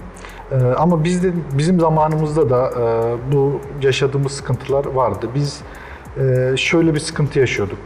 Ee, 0.51 0.55
ama 0.55 1.03
bizde 1.03 1.31
bizim 1.57 1.79
zamanımızda 1.79 2.49
da 2.49 2.69
e, 2.69 3.33
bu 3.33 3.59
yaşadığımız 3.81 4.31
sıkıntılar 4.31 4.85
vardı. 4.85 5.29
Biz 5.35 5.61
e, 6.19 6.57
şöyle 6.57 6.93
bir 6.93 6.99
sıkıntı 6.99 7.39
yaşıyorduk. 7.39 7.77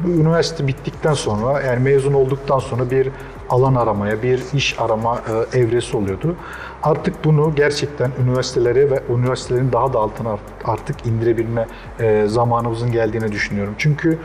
Bu 0.00 0.08
üniversite 0.08 0.66
bittikten 0.66 1.12
sonra 1.14 1.60
yani 1.62 1.82
mezun 1.82 2.12
olduktan 2.12 2.58
sonra 2.58 2.90
bir 2.90 3.08
alan 3.50 3.74
aramaya, 3.74 4.22
bir 4.22 4.42
iş 4.54 4.80
arama 4.80 5.20
e, 5.52 5.58
evresi 5.58 5.96
oluyordu. 5.96 6.36
Artık 6.82 7.24
bunu 7.24 7.52
gerçekten 7.56 8.10
üniversitelere 8.24 8.90
ve 8.90 9.02
üniversitelerin 9.18 9.72
daha 9.72 9.92
da 9.92 9.98
altına 9.98 10.30
art- 10.30 10.40
artık 10.64 11.06
indirebilme 11.06 11.66
e, 12.00 12.26
zamanımızın 12.26 12.92
geldiğini 12.92 13.32
düşünüyorum. 13.32 13.74
Çünkü 13.78 14.18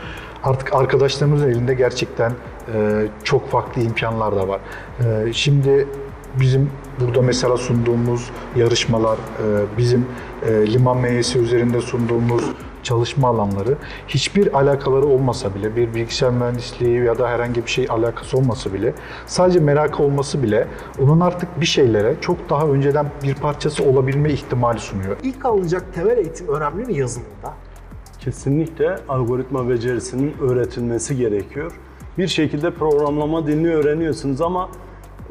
artık 0.44 0.74
arkadaşlarımızın 0.74 1.50
elinde 1.50 1.74
gerçekten 1.74 2.32
e, 2.74 3.06
çok 3.24 3.50
farklı 3.50 3.82
imkanlar 3.82 4.36
da 4.36 4.48
var. 4.48 4.60
Şimdi 5.32 5.86
bizim 6.40 6.70
burada 7.00 7.22
mesela 7.22 7.56
sunduğumuz 7.56 8.30
yarışmalar, 8.56 9.18
bizim 9.78 10.06
liman 10.48 10.96
meyesi 10.96 11.38
üzerinde 11.38 11.80
sunduğumuz 11.80 12.44
çalışma 12.82 13.28
alanları 13.28 13.74
hiçbir 14.08 14.58
alakaları 14.58 15.06
olmasa 15.06 15.54
bile, 15.54 15.76
bir 15.76 15.94
bilgisayar 15.94 16.30
mühendisliği 16.30 17.04
ya 17.04 17.18
da 17.18 17.28
herhangi 17.28 17.64
bir 17.64 17.70
şey 17.70 17.86
alakası 17.90 18.38
olmasa 18.38 18.72
bile, 18.72 18.94
sadece 19.26 19.60
merakı 19.60 20.02
olması 20.02 20.42
bile 20.42 20.68
onun 21.00 21.20
artık 21.20 21.60
bir 21.60 21.66
şeylere 21.66 22.14
çok 22.20 22.50
daha 22.50 22.66
önceden 22.66 23.06
bir 23.22 23.34
parçası 23.34 23.84
olabilme 23.84 24.32
ihtimali 24.32 24.78
sunuyor. 24.78 25.16
İlk 25.22 25.44
alınacak 25.44 25.94
temel 25.94 26.18
eğitim 26.18 26.48
önemli 26.48 26.84
mi 26.86 26.94
yazılımda? 26.94 27.54
Kesinlikle 28.20 28.96
algoritma 29.08 29.68
becerisinin 29.68 30.34
öğretilmesi 30.40 31.16
gerekiyor. 31.16 31.72
Bir 32.18 32.28
şekilde 32.28 32.70
programlama 32.70 33.46
dilini 33.46 33.74
öğreniyorsunuz 33.74 34.40
ama 34.40 34.68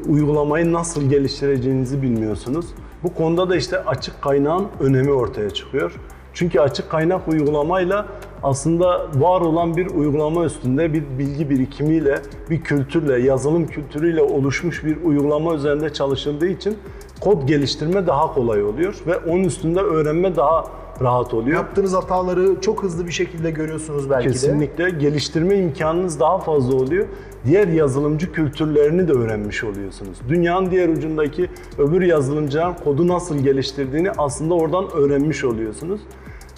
uygulamayı 0.08 0.72
nasıl 0.72 1.10
geliştireceğinizi 1.10 2.02
bilmiyorsunuz. 2.02 2.66
Bu 3.02 3.14
konuda 3.14 3.50
da 3.50 3.56
işte 3.56 3.84
açık 3.84 4.22
kaynağın 4.22 4.68
önemi 4.80 5.12
ortaya 5.12 5.50
çıkıyor. 5.50 6.00
Çünkü 6.34 6.60
açık 6.60 6.90
kaynak 6.90 7.28
uygulamayla 7.28 8.06
aslında 8.42 9.06
var 9.14 9.40
olan 9.40 9.76
bir 9.76 9.86
uygulama 9.86 10.44
üstünde 10.44 10.92
bir 10.92 11.02
bilgi 11.18 11.50
birikimiyle, 11.50 12.18
bir 12.50 12.60
kültürle, 12.60 13.20
yazılım 13.20 13.66
kültürüyle 13.66 14.22
oluşmuş 14.22 14.84
bir 14.84 15.04
uygulama 15.04 15.54
üzerinde 15.54 15.92
çalışıldığı 15.92 16.48
için 16.48 16.78
kod 17.20 17.48
geliştirme 17.48 18.06
daha 18.06 18.34
kolay 18.34 18.64
oluyor 18.64 18.94
ve 19.06 19.16
onun 19.16 19.44
üstünde 19.44 19.80
öğrenme 19.80 20.36
daha 20.36 20.64
rahat 21.00 21.34
oluyor. 21.34 21.56
Yaptığınız 21.56 21.94
hataları 21.94 22.60
çok 22.60 22.82
hızlı 22.82 23.06
bir 23.06 23.12
şekilde 23.12 23.50
görüyorsunuz 23.50 24.10
belki 24.10 24.28
de. 24.28 24.32
Kesinlikle 24.32 24.90
geliştirme 24.90 25.56
imkanınız 25.56 26.20
daha 26.20 26.38
fazla 26.38 26.74
oluyor. 26.74 27.06
Diğer 27.46 27.68
yazılımcı 27.68 28.32
kültürlerini 28.32 29.08
de 29.08 29.12
öğrenmiş 29.12 29.64
oluyorsunuz. 29.64 30.18
Dünyanın 30.28 30.70
diğer 30.70 30.88
ucundaki 30.88 31.50
öbür 31.78 32.02
yazılımcıların 32.02 32.74
kodu 32.84 33.08
nasıl 33.08 33.38
geliştirdiğini 33.38 34.10
aslında 34.10 34.54
oradan 34.54 34.90
öğrenmiş 34.90 35.44
oluyorsunuz. 35.44 36.00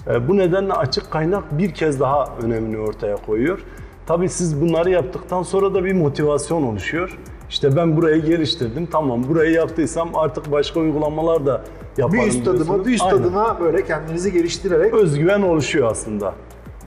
E, 0.06 0.28
Bu 0.28 0.36
nedenle 0.36 0.72
açık 0.72 1.10
kaynak 1.10 1.58
bir 1.58 1.70
kez 1.74 2.00
daha 2.00 2.28
önemini 2.42 2.78
ortaya 2.78 3.16
koyuyor. 3.16 3.58
Tabii 4.06 4.28
siz 4.28 4.60
bunları 4.60 4.90
yaptıktan 4.90 5.42
sonra 5.42 5.74
da 5.74 5.84
bir 5.84 5.92
motivasyon 5.92 6.62
oluşuyor. 6.62 7.18
İşte 7.50 7.76
ben 7.76 7.96
burayı 7.96 8.24
geliştirdim, 8.24 8.86
tamam 8.92 9.24
burayı 9.28 9.50
yaptıysam 9.52 10.08
artık 10.14 10.52
başka 10.52 10.80
uygulamalar 10.80 11.46
da 11.46 11.64
yaparım 11.98 12.20
Bir 12.24 12.28
üst 12.28 12.48
adıma, 12.48 12.84
bir 12.86 12.94
üst 12.94 13.02
Aynen 13.02 13.16
adıma 13.16 13.60
böyle 13.60 13.84
kendinizi 13.84 14.32
geliştirerek 14.32 14.94
özgüven 14.94 15.42
oluşuyor 15.42 15.90
aslında. 15.90 16.34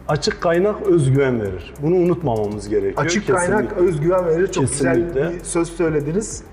Açık 0.08 0.42
kaynak 0.42 0.82
özgüven 0.88 1.42
verir. 1.42 1.74
Bunu 1.82 1.96
unutmamamız 1.96 2.70
gerekiyor. 2.70 3.06
açık 3.06 3.28
Kesinlikle. 3.28 3.54
kaynak 3.56 3.78
özgüven 3.78 4.26
verir. 4.26 4.48
Çok 4.52 4.68
güzel 4.68 4.96
Kesinlikle. 4.96 5.32
bir 5.40 5.44
söz 5.44 5.68
söylediniz. 5.70 6.44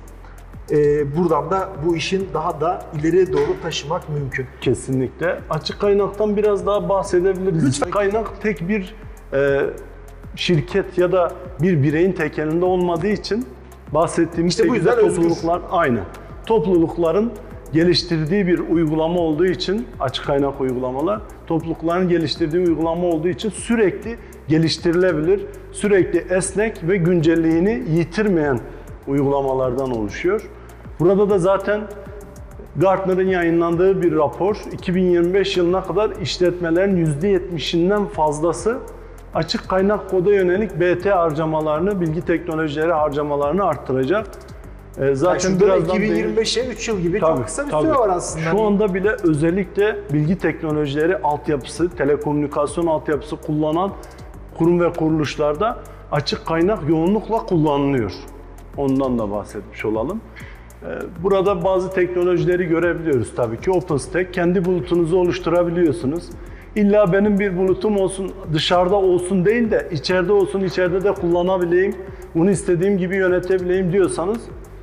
Ee, 0.71 1.17
buradan 1.17 1.51
da 1.51 1.69
bu 1.87 1.97
işin 1.97 2.29
daha 2.35 2.61
da 2.61 2.83
ileriye 3.01 3.33
doğru 3.33 3.61
taşımak 3.63 4.09
mümkün. 4.09 4.47
Kesinlikle. 4.61 5.39
Açık 5.51 5.81
kaynaktan 5.81 6.37
biraz 6.37 6.67
daha 6.67 6.89
bahsedebiliriz. 6.89 7.67
Lütfen. 7.67 7.91
Kaynak 7.91 8.41
tek 8.43 8.69
bir 8.69 8.95
e, 9.33 9.61
şirket 10.37 10.99
ya 10.99 11.13
da 11.13 11.33
bir 11.63 11.83
bireyin 11.83 12.13
tek 12.13 12.39
elinde 12.39 12.65
olmadığı 12.65 13.09
için 13.09 13.47
bahsettiğimiz 13.93 14.55
İşte 14.55 14.69
bu 14.69 14.75
yüzden 14.75 14.99
özgür. 14.99 15.15
topluluklar 15.15 15.61
aynı. 15.71 16.01
Toplulukların 16.47 17.33
geliştirdiği 17.73 18.47
bir 18.47 18.59
uygulama 18.59 19.21
olduğu 19.21 19.47
için 19.47 19.87
açık 20.01 20.25
kaynak 20.25 20.61
uygulamalar 20.61 21.21
toplulukların 21.47 22.09
geliştirdiği 22.09 22.67
uygulama 22.67 23.07
olduğu 23.07 23.29
için 23.29 23.51
sürekli 23.51 24.17
geliştirilebilir, 24.49 25.47
sürekli 25.73 26.35
esnek 26.35 26.89
ve 26.89 26.97
güncelliğini 26.97 27.83
yitirmeyen 27.91 28.61
uygulamalardan 29.09 29.91
oluşuyor. 29.91 30.51
Burada 31.01 31.31
da 31.31 31.39
zaten 31.39 31.81
Gartner'ın 32.77 33.27
yayınlandığı 33.29 34.03
bir 34.03 34.17
rapor 34.17 34.57
2025 34.73 35.57
yılına 35.57 35.83
kadar 35.83 36.11
işletmelerin 36.23 37.07
%70'inden 37.07 38.07
fazlası 38.07 38.79
açık 39.35 39.69
kaynak 39.69 40.11
koda 40.11 40.33
yönelik 40.35 40.81
BT 40.81 41.07
harcamalarını, 41.11 42.01
bilgi 42.01 42.21
teknolojileri 42.25 42.93
harcamalarını 42.93 43.65
arttıracak. 43.65 44.27
Ee, 45.01 45.15
Zaten 45.15 45.51
Yani 45.51 45.61
birazdan 45.61 45.97
değin- 45.99 46.13
2025'e 46.35 46.67
3 46.67 46.89
yıl 46.89 47.01
gibi 47.01 47.21
Tabii, 47.21 47.37
çok 47.37 47.47
kısa 47.47 47.67
bir 47.67 47.71
tabii. 47.71 47.83
süre 47.83 47.95
var 47.95 48.09
aslında. 48.09 48.51
Şu 48.51 48.63
anda 48.63 48.95
bile 48.95 49.17
özellikle 49.23 49.97
bilgi 50.13 50.39
teknolojileri 50.39 51.19
altyapısı, 51.19 51.91
telekomünikasyon 51.97 52.87
altyapısı 52.87 53.37
kullanan 53.37 53.91
kurum 54.59 54.81
ve 54.81 54.93
kuruluşlarda 54.93 55.79
açık 56.13 56.47
kaynak 56.47 56.89
yoğunlukla 56.89 57.39
kullanılıyor. 57.39 58.13
Ondan 58.77 59.19
da 59.19 59.31
bahsetmiş 59.31 59.85
olalım. 59.85 60.21
Ee, 60.83 60.87
Burada 61.23 61.65
bazı 61.65 61.91
teknolojileri 61.91 62.65
görebiliyoruz 62.67 63.35
tabii 63.37 63.61
ki. 63.61 63.71
OpenStack, 63.71 64.35
kendi 64.35 64.65
bulutunuzu 64.65 65.17
oluşturabiliyorsunuz. 65.17 66.25
İlla 66.77 67.13
benim 67.13 67.39
bir 67.39 67.59
bulutum 67.59 67.97
olsun, 67.97 68.33
dışarıda 68.53 68.97
olsun 68.97 69.45
değil 69.45 69.71
de 69.71 69.89
içeride 69.93 70.33
olsun, 70.33 70.61
içeride 70.61 71.05
de 71.05 71.13
kullanabileyim, 71.13 71.95
bunu 72.35 72.51
istediğim 72.51 72.99
gibi 72.99 73.17
yönetebileyim 73.17 73.93
diyorsanız 73.93 74.39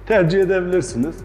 tercih 0.05 0.39
edebilirsiniz. 0.39 1.15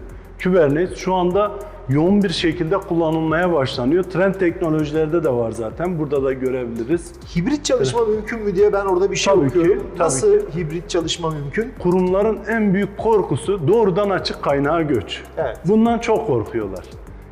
Kubernetes 0.43 0.97
şu 0.97 1.13
anda 1.13 1.51
yoğun 1.89 2.23
bir 2.23 2.29
şekilde 2.29 2.77
kullanılmaya 2.77 3.53
başlanıyor. 3.53 4.03
Trend 4.03 4.33
teknolojilerde 4.35 5.23
de 5.23 5.29
var 5.29 5.51
zaten. 5.51 5.99
Burada 5.99 6.23
da 6.23 6.33
görebiliriz. 6.33 7.11
Hibrit 7.35 7.65
çalışma 7.65 8.05
mümkün 8.05 8.39
mü 8.41 8.55
diye 8.55 8.73
ben 8.73 8.85
orada 8.85 9.11
bir 9.11 9.15
şey 9.15 9.33
Tabii 9.33 9.51
ki, 9.51 9.59
okuyorum. 9.59 9.83
tabii 9.91 9.99
Nasıl 10.05 10.39
ki. 10.39 10.45
hibrit 10.55 10.89
çalışma 10.89 11.29
mümkün? 11.29 11.73
Kurumların 11.79 12.39
en 12.47 12.73
büyük 12.73 12.97
korkusu 12.97 13.67
doğrudan 13.67 14.09
açık 14.09 14.43
kaynağa 14.43 14.81
göç. 14.81 15.23
Evet. 15.37 15.57
Bundan 15.65 15.99
çok 15.99 16.27
korkuyorlar. 16.27 16.85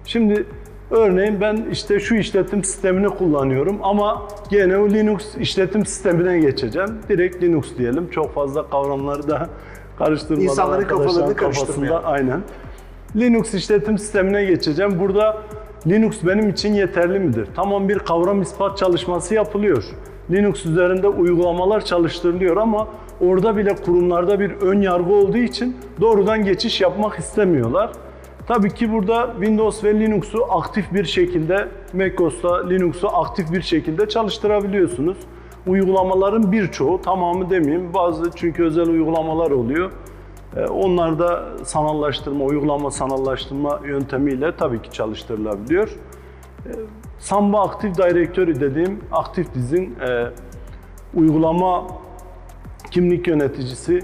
Şimdi 0.05 0.45
örneğin 0.91 1.41
ben 1.41 1.65
işte 1.71 1.99
şu 1.99 2.15
işletim 2.15 2.63
sistemini 2.63 3.09
kullanıyorum 3.09 3.77
ama 3.83 4.27
gene 4.49 4.77
o 4.77 4.89
Linux 4.89 5.37
işletim 5.37 5.85
sistemine 5.85 6.39
geçeceğim. 6.39 6.89
Direkt 7.09 7.43
Linux 7.43 7.77
diyelim. 7.77 8.09
Çok 8.09 8.33
fazla 8.35 8.69
kavramları 8.69 9.27
da 9.29 9.49
karıştırmadan 9.97 10.43
İnsanların 10.43 10.87
kafalarını 10.87 11.35
karıştırmayalım. 11.35 12.01
aynen. 12.05 12.41
Linux 13.15 13.53
işletim 13.53 13.97
sistemine 13.97 14.45
geçeceğim. 14.45 14.99
Burada 14.99 15.37
Linux 15.87 16.17
benim 16.23 16.49
için 16.49 16.73
yeterli 16.73 17.19
midir? 17.19 17.47
Tamam 17.55 17.89
bir 17.89 17.99
kavram 17.99 18.41
ispat 18.41 18.77
çalışması 18.77 19.33
yapılıyor. 19.33 19.83
Linux 20.31 20.65
üzerinde 20.65 21.07
uygulamalar 21.07 21.85
çalıştırılıyor 21.85 22.57
ama 22.57 22.87
orada 23.21 23.57
bile 23.57 23.75
kurumlarda 23.75 24.39
bir 24.39 24.51
ön 24.51 24.81
yargı 24.81 25.13
olduğu 25.13 25.37
için 25.37 25.77
doğrudan 26.01 26.43
geçiş 26.45 26.81
yapmak 26.81 27.19
istemiyorlar. 27.19 27.91
Tabii 28.47 28.73
ki 28.73 28.91
burada 28.91 29.31
Windows 29.39 29.83
ve 29.83 29.99
Linux'u 29.99 30.45
aktif 30.49 30.93
bir 30.93 31.05
şekilde, 31.05 31.67
macOS'ta 31.93 32.67
Linux'u 32.67 33.07
aktif 33.07 33.51
bir 33.51 33.61
şekilde 33.61 34.09
çalıştırabiliyorsunuz. 34.09 35.17
uygulamaların 35.67 36.51
birçoğu, 36.51 37.01
tamamı 37.01 37.49
demeyeyim, 37.49 37.93
bazı 37.93 38.31
çünkü 38.35 38.63
özel 38.63 38.87
uygulamalar 38.87 39.51
oluyor. 39.51 39.91
E, 40.55 40.65
Onlar 40.65 41.19
da 41.19 41.43
sanallaştırma, 41.63 42.45
uygulama 42.45 42.91
sanallaştırma 42.91 43.79
yöntemiyle 43.85 44.55
tabii 44.55 44.81
ki 44.81 44.91
çalıştırılabiliyor. 44.91 45.87
E, 46.65 46.71
Samba 47.19 47.61
Active 47.61 47.93
Directory 47.95 48.59
dediğim 48.59 48.99
aktif 49.11 49.53
dizin 49.53 49.95
e, 49.99 50.27
uygulama 51.13 51.87
kimlik 52.91 53.27
yöneticisi, 53.27 54.03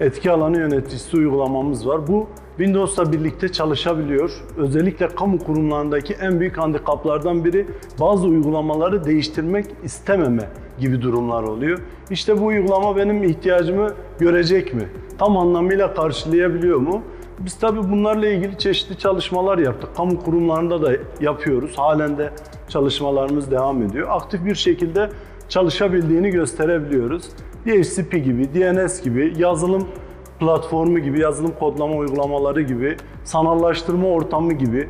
etki 0.00 0.30
alanı 0.30 0.58
yöneticisi 0.58 1.16
uygulamamız 1.16 1.88
var. 1.88 2.06
Bu 2.08 2.26
Windows'la 2.56 3.12
birlikte 3.12 3.52
çalışabiliyor. 3.52 4.44
Özellikle 4.56 5.08
kamu 5.08 5.38
kurumlarındaki 5.38 6.14
en 6.14 6.40
büyük 6.40 6.58
handikaplardan 6.58 7.44
biri 7.44 7.66
bazı 8.00 8.28
uygulamaları 8.28 9.04
değiştirmek 9.04 9.66
istememe 9.84 10.48
gibi 10.80 11.02
durumlar 11.02 11.42
oluyor. 11.42 11.78
İşte 12.10 12.40
bu 12.40 12.46
uygulama 12.46 12.96
benim 12.96 13.24
ihtiyacımı 13.24 13.94
görecek 14.18 14.74
mi? 14.74 14.88
Tam 15.18 15.36
anlamıyla 15.36 15.94
karşılayabiliyor 15.94 16.78
mu? 16.78 17.02
Biz 17.38 17.58
tabii 17.58 17.90
bunlarla 17.90 18.26
ilgili 18.28 18.58
çeşitli 18.58 18.98
çalışmalar 18.98 19.58
yaptık. 19.58 19.96
Kamu 19.96 20.20
kurumlarında 20.20 20.82
da 20.82 20.92
yapıyoruz. 21.20 21.78
Halen 21.78 22.18
de 22.18 22.30
çalışmalarımız 22.68 23.50
devam 23.50 23.82
ediyor. 23.82 24.08
Aktif 24.10 24.44
bir 24.44 24.54
şekilde 24.54 25.10
çalışabildiğini 25.48 26.30
gösterebiliyoruz. 26.30 27.28
DHCP 27.66 28.12
gibi, 28.12 28.54
DNS 28.54 29.02
gibi, 29.02 29.32
yazılım 29.36 29.88
platformu 30.40 30.98
gibi, 30.98 31.20
yazılım 31.20 31.52
kodlama 31.58 31.96
uygulamaları 31.96 32.62
gibi, 32.62 32.96
sanallaştırma 33.24 34.08
ortamı 34.08 34.52
gibi, 34.52 34.88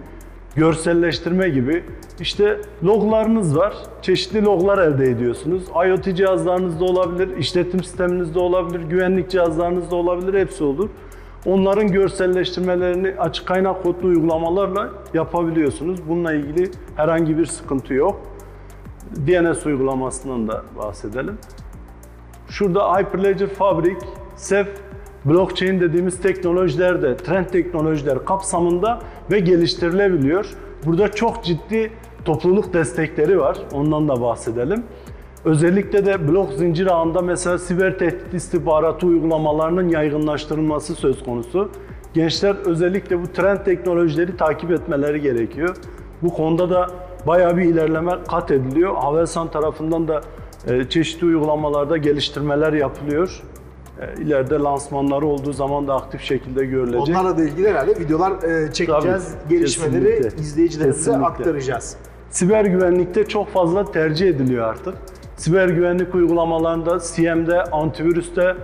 görselleştirme 0.56 1.48
gibi 1.48 1.84
işte 2.20 2.60
loglarınız 2.84 3.56
var. 3.56 3.74
Çeşitli 4.02 4.44
loglar 4.44 4.78
elde 4.78 5.10
ediyorsunuz. 5.10 5.62
IoT 5.86 6.16
cihazlarınızda 6.16 6.84
olabilir, 6.84 7.36
işletim 7.36 7.84
sisteminizde 7.84 8.38
olabilir, 8.38 8.80
güvenlik 8.80 9.30
cihazlarınızda 9.30 9.96
olabilir, 9.96 10.40
hepsi 10.40 10.64
olur. 10.64 10.88
Onların 11.46 11.92
görselleştirmelerini 11.92 13.14
açık 13.18 13.46
kaynak 13.46 13.82
kodlu 13.82 14.08
uygulamalarla 14.08 14.90
yapabiliyorsunuz. 15.14 16.08
Bununla 16.08 16.32
ilgili 16.32 16.70
herhangi 16.96 17.38
bir 17.38 17.46
sıkıntı 17.46 17.94
yok. 17.94 18.20
DNS 19.26 19.66
uygulamasından 19.66 20.48
da 20.48 20.62
bahsedelim. 20.78 21.38
Şurada 22.48 22.94
Hyperledger 22.94 23.48
Fabric, 23.48 23.98
Ceph, 24.48 24.68
blockchain 25.24 25.80
dediğimiz 25.80 26.20
teknolojiler 26.20 27.02
de 27.02 27.16
trend 27.16 27.46
teknolojiler 27.46 28.24
kapsamında 28.24 28.98
ve 29.30 29.38
geliştirilebiliyor. 29.38 30.46
Burada 30.86 31.12
çok 31.12 31.44
ciddi 31.44 31.92
topluluk 32.24 32.74
destekleri 32.74 33.40
var. 33.40 33.58
Ondan 33.72 34.08
da 34.08 34.20
bahsedelim. 34.20 34.82
Özellikle 35.44 36.06
de 36.06 36.28
blok 36.28 36.52
zincir 36.52 36.86
ağında 36.86 37.22
mesela 37.22 37.58
siber 37.58 37.98
tehdit 37.98 38.34
istihbaratı 38.34 39.06
uygulamalarının 39.06 39.88
yaygınlaştırılması 39.88 40.94
söz 40.94 41.22
konusu. 41.22 41.70
Gençler 42.14 42.56
özellikle 42.64 43.22
bu 43.22 43.26
trend 43.26 43.58
teknolojileri 43.58 44.36
takip 44.36 44.70
etmeleri 44.70 45.20
gerekiyor. 45.20 45.76
Bu 46.22 46.34
konuda 46.34 46.70
da 46.70 46.86
bayağı 47.26 47.56
bir 47.56 47.62
ilerleme 47.62 48.12
kat 48.28 48.50
ediliyor. 48.50 48.96
Havelsan 48.96 49.50
tarafından 49.50 50.08
da 50.08 50.20
e, 50.66 50.88
çeşitli 50.88 51.26
uygulamalarda 51.26 51.96
geliştirmeler 51.96 52.72
yapılıyor. 52.72 53.42
E, 54.00 54.22
İleride 54.22 54.54
lansmanları 54.54 55.26
olduğu 55.26 55.52
zaman 55.52 55.88
da 55.88 55.94
aktif 55.94 56.20
şekilde 56.22 56.64
görülecek. 56.64 57.08
Onlarla 57.16 57.38
da 57.38 57.42
ilgili 57.44 57.68
herhalde 57.70 58.00
videolar 58.00 58.32
e, 58.42 58.72
çekeceğiz. 58.72 59.34
Tabii, 59.44 59.54
Gelişmeleri 59.58 60.04
kesinlikle. 60.04 60.42
izleyicilerimize 60.42 60.98
Kesinlikle. 60.98 61.26
aktaracağız. 61.26 61.96
Siber 62.30 62.64
güvenlikte 62.64 63.24
çok 63.24 63.48
fazla 63.48 63.84
tercih 63.92 64.28
ediliyor 64.28 64.64
artık. 64.68 64.94
Siber 65.36 65.68
güvenlik 65.68 66.14
uygulamalarında, 66.14 66.98
CM'de, 67.14 67.62
antivirüste, 67.62 68.54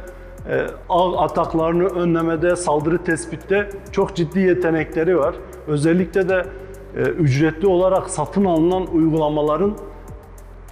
e, 0.51 0.67
ağ 0.89 1.19
ataklarını 1.19 1.85
önlemede, 1.85 2.57
saldırı 2.57 3.05
tespitte 3.05 3.69
çok 3.93 4.17
ciddi 4.17 4.41
yetenekleri 4.41 5.19
var. 5.19 5.35
Özellikle 5.67 6.29
de 6.29 6.45
ücretli 7.19 7.67
olarak 7.67 8.11
satın 8.11 8.45
alınan 8.45 8.87
uygulamaların 8.95 9.77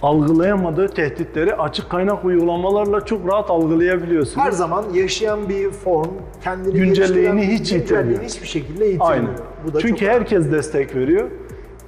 algılayamadığı 0.03 0.87
tehditleri 0.87 1.55
açık 1.55 1.89
kaynak 1.89 2.25
uygulamalarla 2.25 3.05
çok 3.05 3.27
rahat 3.31 3.49
algılayabiliyorsunuz. 3.49 4.45
Her 4.45 4.51
zaman 4.51 4.85
yaşayan 4.93 5.49
bir 5.49 5.69
form 5.71 6.11
kendini 6.43 6.73
Güncelliğini 6.73 7.47
hiç 7.47 7.71
yitirmiyor. 7.71 8.21
hiçbir 8.21 8.47
şekilde 8.47 8.85
yitirmiyor. 8.85 9.11
Aynen. 9.11 9.29
Bu 9.67 9.73
da 9.73 9.79
Çünkü 9.79 10.07
herkes 10.07 10.51
destek 10.51 10.95
veriyor. 10.95 11.29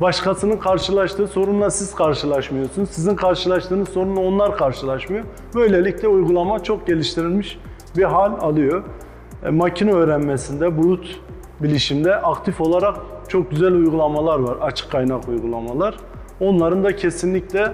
Başkasının 0.01 0.57
karşılaştığı 0.57 1.27
sorunla 1.27 1.71
siz 1.71 1.95
karşılaşmıyorsunuz. 1.95 2.89
Sizin 2.89 3.15
karşılaştığınız 3.15 3.89
sorunla 3.89 4.19
onlar 4.19 4.57
karşılaşmıyor. 4.57 5.23
Böylelikle 5.55 6.07
uygulama 6.07 6.63
çok 6.63 6.87
geliştirilmiş 6.87 7.59
bir 7.97 8.03
hal 8.03 8.31
alıyor. 8.41 8.83
E, 9.45 9.49
makine 9.49 9.91
öğrenmesinde, 9.93 10.77
bulut 10.77 11.19
bilişimde 11.59 12.15
aktif 12.15 12.61
olarak 12.61 12.95
çok 13.27 13.51
güzel 13.51 13.73
uygulamalar 13.73 14.39
var. 14.39 14.57
Açık 14.61 14.91
kaynak 14.91 15.27
uygulamalar. 15.29 15.95
Onların 16.39 16.83
da 16.83 16.95
kesinlikle 16.95 17.71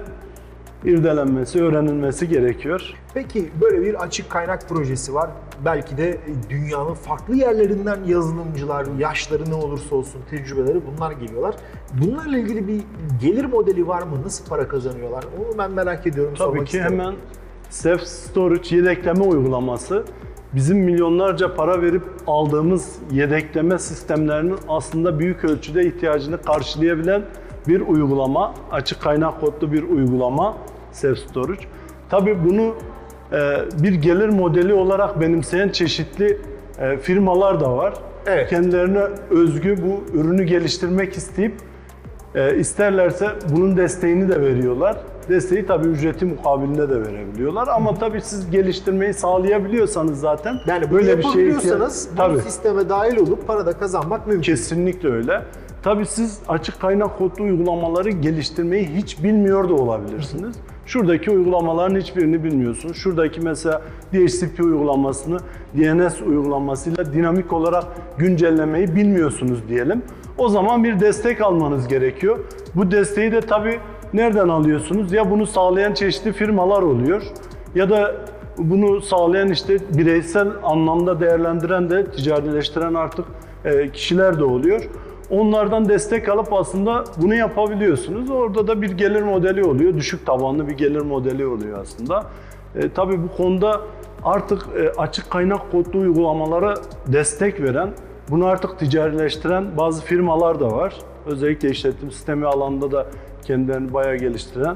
irdelenmesi, 0.86 1.64
öğrenilmesi 1.64 2.28
gerekiyor. 2.30 2.94
Peki 3.14 3.50
böyle 3.62 3.82
bir 3.82 4.04
açık 4.04 4.30
kaynak 4.30 4.70
projesi 4.70 5.14
var. 5.14 5.30
Belki 5.66 5.98
de 5.98 6.18
dünyanın 6.50 6.94
farklı 6.94 7.36
yerlerinden 7.36 8.00
yazılımcılar, 8.08 8.86
yaşları 9.00 9.50
ne 9.50 9.56
olursa 9.56 9.96
olsun 9.96 10.22
tecrübeleri 10.30 10.82
bunlar 10.88 11.12
geliyorlar. 11.12 11.56
Bunlarla 11.94 12.38
ilgili 12.38 12.68
bir 12.68 12.82
gelir 13.22 13.46
modeli 13.46 13.88
var 13.88 14.02
mı? 14.02 14.22
Nasıl 14.26 14.46
para 14.46 14.68
kazanıyorlar? 14.68 15.24
Onu 15.40 15.58
ben 15.58 15.72
merak 15.72 16.08
ediyorum. 16.08 16.34
Tabii 16.38 16.60
ki 16.60 16.64
isterim. 16.64 16.86
hemen 16.86 17.16
Self 17.70 18.02
Storage 18.02 18.76
yedekleme 18.76 19.24
uygulaması 19.24 20.04
bizim 20.56 20.78
milyonlarca 20.80 21.56
para 21.56 21.82
verip 21.82 22.04
aldığımız 22.28 22.96
yedekleme 23.12 23.80
sistemlerinin 23.80 24.58
aslında 24.68 25.20
büyük 25.20 25.44
ölçüde 25.46 25.86
ihtiyacını 25.86 26.42
karşılayabilen 26.42 27.22
bir 27.68 27.82
uygulama. 27.82 28.54
Açık 28.72 29.02
kaynak 29.02 29.42
kodlu 29.42 29.72
bir 29.72 29.84
uygulama 29.84 30.58
Self 30.92 31.18
Storage. 31.18 31.62
Tabii 32.10 32.38
bunu 32.50 32.76
e, 33.32 33.58
bir 33.84 33.94
gelir 33.94 34.30
modeli 34.30 34.74
olarak 34.74 35.22
benimseyen 35.22 35.70
çeşitli 35.70 36.38
e, 36.80 36.98
firmalar 36.98 37.60
da 37.60 37.78
var. 37.78 37.94
Evet. 38.26 38.50
Kendilerine 38.50 39.04
özgü 39.30 39.78
bu 39.84 40.18
ürünü 40.18 40.44
geliştirmek 40.44 41.18
isteyip 41.18 41.54
e, 42.36 42.58
isterlerse 42.58 43.30
bunun 43.56 43.78
desteğini 43.78 44.30
de 44.30 44.42
veriyorlar. 44.42 44.98
Desteği 45.30 45.66
tabii 45.66 45.88
ücreti 45.88 46.26
mukabilinde 46.26 46.90
de 46.90 47.02
verebiliyorlar. 47.02 47.68
Ama 47.68 47.94
tabii 47.96 48.22
siz 48.22 48.52
geliştirmeyi 48.52 49.14
sağlayabiliyorsanız 49.14 50.20
zaten 50.20 50.56
Yani 50.68 50.92
böyle 50.92 51.18
bir 51.18 51.24
şeye 51.24 51.48
yapabiliyorsanız 51.48 52.10
bu 52.14 52.18
tabii 52.18 52.40
sisteme 52.40 52.90
dahil 52.90 53.18
olup 53.18 53.48
para 53.48 53.66
da 53.66 53.74
kazanmak 53.74 54.28
mümkün. 54.28 54.42
kesinlikle 54.42 55.10
öyle. 55.10 55.42
Tabii 55.84 56.06
siz 56.06 56.40
açık 56.48 56.80
kaynak 56.80 57.18
kodlu 57.18 57.44
uygulamaları 57.44 58.10
geliştirmeyi 58.10 58.88
hiç 58.88 59.24
bilmiyor 59.24 59.70
da 59.70 59.74
olabilirsiniz. 59.74 60.56
Şuradaki 60.86 61.32
uygulamaların 61.32 62.00
hiçbirini 62.00 62.44
bilmiyorsunuz. 62.44 62.98
Şuradaki 62.98 63.42
mesela 63.42 63.82
DHCP 64.14 64.60
uygulamasını 64.60 65.38
DNS 65.78 66.22
uygulamasıyla 66.22 67.14
dinamik 67.14 67.54
olarak 67.54 67.84
güncellemeyi 68.18 68.96
bilmiyorsunuz 68.96 69.60
diyelim. 69.70 70.02
O 70.38 70.50
zaman 70.50 70.84
bir 70.84 71.00
destek 71.00 71.42
almanız 71.42 71.88
gerekiyor. 71.88 72.40
Bu 72.76 72.92
desteği 72.92 73.32
de 73.32 73.42
tabii 73.42 73.80
nereden 74.14 74.50
alıyorsunuz? 74.50 75.12
Ya 75.14 75.32
bunu 75.32 75.46
sağlayan 75.48 75.94
çeşitli 75.94 76.34
firmalar 76.34 76.82
oluyor 76.82 77.22
ya 77.76 77.90
da 77.90 78.16
bunu 78.58 79.02
sağlayan 79.02 79.50
işte 79.50 79.78
bireysel 79.98 80.48
anlamda 80.64 81.20
değerlendiren 81.20 81.90
de 81.90 82.06
ticarileştiren 82.06 82.94
artık 82.94 83.26
e, 83.66 83.92
kişiler 83.92 84.40
de 84.40 84.44
oluyor. 84.44 84.82
Onlardan 85.32 85.90
destek 85.90 86.30
alıp 86.30 86.54
aslında 86.54 87.04
bunu 87.18 87.36
yapabiliyorsunuz. 87.36 88.30
Orada 88.30 88.68
da 88.68 88.82
bir 88.82 88.92
gelir 88.92 89.22
modeli 89.22 89.64
oluyor. 89.64 89.98
Düşük 89.98 90.26
tabanlı 90.26 90.68
bir 90.68 90.78
gelir 90.78 91.02
modeli 91.02 91.46
oluyor 91.46 91.80
aslında. 91.80 92.26
E, 92.76 92.90
tabii 92.90 93.24
bu 93.24 93.38
konuda 93.38 93.82
artık 94.24 94.68
e, 94.78 94.90
açık 95.02 95.30
kaynak 95.30 95.72
kodlu 95.72 96.00
uygulamalara 96.00 96.74
destek 97.08 97.62
veren, 97.62 97.90
bunu 98.30 98.46
artık 98.46 98.80
ticarileştiren 98.80 99.78
bazı 99.78 100.04
firmalar 100.04 100.60
da 100.60 100.72
var. 100.72 100.96
Özellikle 101.26 101.70
işletim 101.70 102.12
sistemi 102.12 102.46
alanında 102.46 102.92
da 102.92 103.06
kendilerini 103.46 103.94
bayağı 103.94 104.16
geliştiren, 104.16 104.76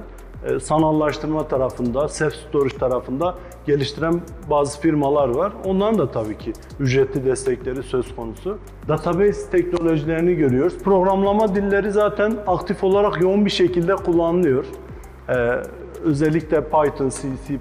sanallaştırma 0.61 1.47
tarafında, 1.47 2.07
self 2.07 2.33
storage 2.33 2.77
tarafında 2.77 3.35
geliştiren 3.65 4.21
bazı 4.49 4.79
firmalar 4.79 5.27
var. 5.27 5.53
Onların 5.65 5.99
da 5.99 6.11
tabii 6.11 6.37
ki 6.37 6.53
ücretli 6.79 7.25
destekleri 7.25 7.83
söz 7.83 8.15
konusu. 8.15 8.57
Database 8.87 9.49
teknolojilerini 9.51 10.35
görüyoruz. 10.35 10.77
Programlama 10.83 11.55
dilleri 11.55 11.91
zaten 11.91 12.37
aktif 12.47 12.83
olarak 12.83 13.21
yoğun 13.21 13.45
bir 13.45 13.51
şekilde 13.51 13.95
kullanılıyor. 13.95 14.65
Ee, 15.29 15.33
özellikle 16.03 16.63
Python, 16.63 17.09
C, 17.09 17.27
C++ 17.47 17.59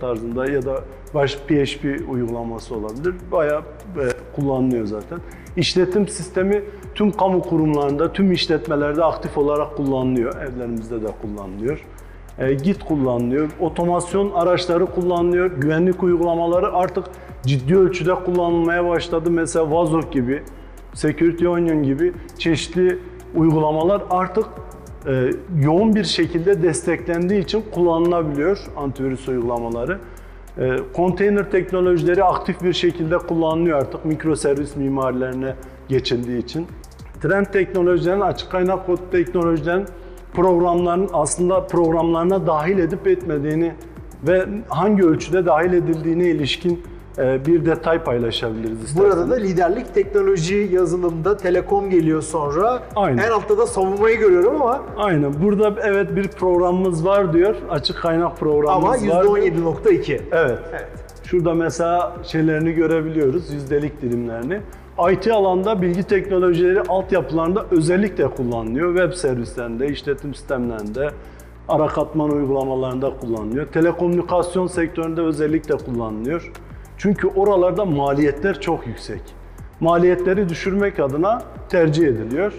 tarzında 0.00 0.50
ya 0.50 0.62
da 0.62 0.80
baş 1.14 1.36
PHP 1.36 1.84
uygulaması 2.08 2.74
olabilir. 2.74 3.14
Bayağı 3.32 3.60
e, 3.60 4.04
kullanılıyor 4.36 4.86
zaten. 4.86 5.18
İşletim 5.56 6.08
sistemi 6.08 6.62
tüm 6.94 7.10
kamu 7.10 7.42
kurumlarında, 7.42 8.12
tüm 8.12 8.32
işletmelerde 8.32 9.04
aktif 9.04 9.38
olarak 9.38 9.76
kullanılıyor. 9.76 10.42
Evlerimizde 10.42 11.02
de 11.02 11.08
kullanılıyor. 11.22 11.84
E, 12.38 12.54
Git 12.54 12.84
kullanılıyor. 12.84 13.50
Otomasyon 13.60 14.30
araçları 14.30 14.86
kullanılıyor. 14.86 15.50
Güvenlik 15.50 16.02
uygulamaları 16.02 16.72
artık 16.72 17.04
ciddi 17.42 17.76
ölçüde 17.76 18.14
kullanılmaya 18.14 18.88
başladı. 18.88 19.30
Mesela 19.30 19.70
Vazok 19.70 20.12
gibi, 20.12 20.42
Security 20.94 21.48
Onion 21.48 21.82
gibi 21.82 22.12
çeşitli 22.38 22.98
uygulamalar 23.34 24.02
artık 24.10 24.44
e, 25.06 25.30
yoğun 25.60 25.94
bir 25.94 26.04
şekilde 26.04 26.62
desteklendiği 26.62 27.42
için 27.42 27.64
kullanılabiliyor 27.74 28.58
antivirüs 28.76 29.28
uygulamaları. 29.28 29.98
E, 30.58 30.76
konteyner 30.92 31.50
teknolojileri 31.50 32.24
aktif 32.24 32.62
bir 32.62 32.72
şekilde 32.72 33.18
kullanılıyor 33.18 33.78
artık 33.78 34.04
mikroservis 34.04 34.76
mimarilerine 34.76 35.54
geçildiği 35.88 36.38
için. 36.38 36.66
Trend 37.22 37.46
teknolojilerin, 37.46 38.20
açık 38.20 38.50
kaynak 38.50 38.86
kod 38.86 38.98
teknolojilerin 39.12 39.86
programların 40.34 41.08
aslında 41.12 41.66
programlarına 41.66 42.46
dahil 42.46 42.78
edip 42.78 43.06
etmediğini 43.06 43.72
ve 44.22 44.44
hangi 44.68 45.02
ölçüde 45.04 45.46
dahil 45.46 45.72
edildiğine 45.72 46.24
ilişkin 46.24 46.82
e, 47.18 47.46
bir 47.46 47.66
detay 47.66 48.04
paylaşabiliriz 48.04 48.82
isterseniz. 48.82 49.16
Burada 49.16 49.30
da 49.30 49.34
liderlik 49.34 49.94
teknoloji 49.94 50.68
yazılımda 50.72 51.36
telekom 51.36 51.90
geliyor 51.90 52.22
sonra. 52.22 52.82
Aynen. 52.96 53.22
En 53.22 53.30
altta 53.30 53.58
da 53.58 53.66
savunmayı 53.66 54.18
görüyorum 54.18 54.62
ama 54.62 54.82
Aynen. 54.96 55.42
Burada 55.42 55.74
evet 55.82 56.16
bir 56.16 56.28
programımız 56.28 57.06
var 57.06 57.32
diyor. 57.32 57.54
Açık 57.70 57.96
kaynak 57.96 58.26
ama 58.26 58.34
programımız 58.34 59.08
var. 59.08 59.22
diyor. 59.22 59.36
%17.2. 59.38 60.20
Evet. 60.32 60.58
Evet. 60.70 60.88
Şurada 61.24 61.54
mesela 61.54 62.16
şeylerini 62.22 62.72
görebiliyoruz, 62.72 63.50
yüzdelik 63.52 64.02
dilimlerini. 64.02 64.60
IT 64.98 65.26
alanda 65.28 65.82
bilgi 65.82 66.02
teknolojileri 66.02 66.80
altyapılarında 66.80 67.66
özellikle 67.70 68.28
kullanılıyor. 68.30 68.96
Web 68.96 69.12
servislerinde, 69.12 69.88
işletim 69.88 70.34
sistemlerinde, 70.34 71.10
ara 71.68 71.86
katman 71.86 72.30
uygulamalarında 72.30 73.16
kullanılıyor. 73.20 73.66
Telekomünikasyon 73.66 74.66
sektöründe 74.66 75.20
özellikle 75.20 75.76
kullanılıyor. 75.76 76.52
Çünkü 76.98 77.28
oralarda 77.28 77.84
maliyetler 77.84 78.60
çok 78.60 78.86
yüksek. 78.86 79.20
Maliyetleri 79.80 80.48
düşürmek 80.48 81.00
adına 81.00 81.42
tercih 81.68 82.06
ediliyor. 82.06 82.52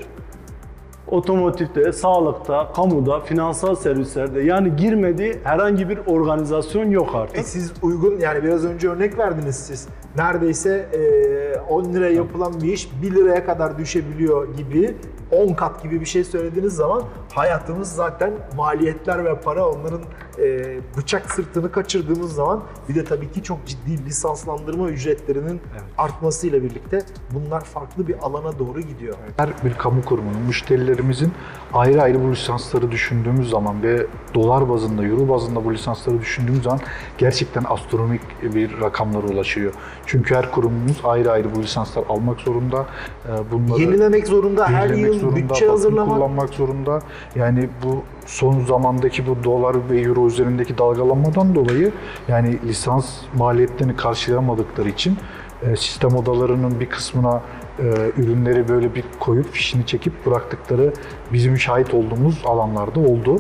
Otomotivde, 1.08 1.92
sağlıkta, 1.92 2.72
kamuda, 2.76 3.20
finansal 3.20 3.76
servislerde 3.76 4.42
yani 4.42 4.76
girmediği 4.76 5.36
herhangi 5.44 5.90
bir 5.90 5.98
organizasyon 6.08 6.90
yok 6.90 7.16
artık. 7.16 7.38
E 7.38 7.44
siz 7.44 7.74
uygun 7.82 8.20
yani 8.20 8.44
biraz 8.44 8.66
önce 8.66 8.90
örnek 8.90 9.18
verdiniz 9.18 9.56
siz. 9.56 9.88
Neredeyse 10.18 10.90
e, 10.94 11.60
10 11.70 11.94
liraya 11.94 12.14
yapılan 12.14 12.62
bir 12.62 12.74
iş 12.74 12.90
1 13.02 13.12
liraya 13.12 13.46
kadar 13.46 13.78
düşebiliyor 13.78 14.56
gibi 14.58 14.96
10 15.32 15.54
kat 15.54 15.84
gibi 15.84 16.02
bir 16.02 16.06
şey 16.06 16.24
söylediğiniz 16.24 16.74
zaman 16.74 17.04
hayatımız 17.34 17.92
zaten 17.92 18.34
maliyetler 18.58 19.26
ve 19.26 19.40
para 19.40 19.70
onların 19.70 20.02
e, 20.40 20.78
bıçak 20.98 21.32
sırtını 21.32 21.72
kaçırdığımız 21.72 22.34
zaman 22.36 22.64
bir 22.90 22.96
de 22.96 23.04
tabii 23.04 23.32
ki 23.32 23.44
çok 23.44 23.66
ciddi 23.66 24.06
lisanslandırma 24.06 24.90
ücretlerinin 24.90 25.62
artmasıyla 25.98 26.64
birlikte 26.64 27.02
bunlar 27.34 27.62
farklı 27.62 28.08
bir 28.08 28.16
alana 28.22 28.60
doğru 28.60 28.82
gidiyor. 28.82 29.16
Her 29.38 29.50
bir 29.66 29.74
kamu 29.74 30.06
kurumunun, 30.06 30.42
müşterilerimizin 30.42 31.34
ayrı 31.74 32.02
ayrı 32.02 32.24
bu 32.24 32.32
lisansları 32.32 32.92
düşündüğümüz 32.92 33.50
zaman 33.50 33.84
ve 33.84 34.06
dolar 34.34 34.70
bazında, 34.70 35.06
euro 35.06 35.30
bazında 35.30 35.66
bu 35.66 35.74
lisansları 35.74 36.22
düşündüğümüz 36.22 36.64
zaman 36.64 36.80
gerçekten 37.18 37.64
astronomik 37.68 38.22
bir 38.44 38.82
rakamlara 38.82 39.28
ulaşıyor. 39.28 39.74
Çünkü 40.06 40.36
her 40.36 40.52
kurumumuz 40.52 41.02
ayrı 41.04 41.32
ayrı 41.32 41.56
bu 41.56 41.62
lisanslar 41.64 42.04
almak 42.10 42.40
zorunda. 42.40 42.86
Ee, 43.26 43.52
Bunları 43.52 43.82
Yenilemek 43.82 44.28
zorunda, 44.28 44.68
her 44.68 44.90
yıl 44.90 45.20
zorunda, 45.20 45.36
bütçe 45.36 45.68
hazırlamak. 45.68 46.16
kullanmak 46.16 46.50
zorunda. 46.50 47.00
Yani 47.36 47.70
bu 47.84 48.04
son 48.26 48.60
zamandaki 48.66 49.28
bu 49.28 49.44
dolar 49.44 49.76
ve 49.90 50.02
euro 50.02 50.28
üzerindeki 50.28 50.78
dalgalanmadan 50.78 51.56
dolayı 51.56 51.92
yani 52.28 52.60
lisans 52.68 53.06
maliyetlerini 53.38 53.96
karşılayamadıkları 53.96 54.90
için 54.90 55.18
e, 55.64 55.76
sistem 55.76 56.16
odalarının 56.16 56.80
bir 56.80 56.90
kısmına 56.90 57.42
e, 57.80 57.84
ürünleri 58.18 58.68
böyle 58.68 58.96
bir 58.96 59.04
koyup 59.20 59.52
fişini 59.52 59.86
çekip 59.86 60.26
bıraktıkları 60.26 60.94
bizim 61.34 61.58
şahit 61.58 61.94
olduğumuz 61.94 62.42
alanlarda 62.46 63.00
oldu. 63.00 63.40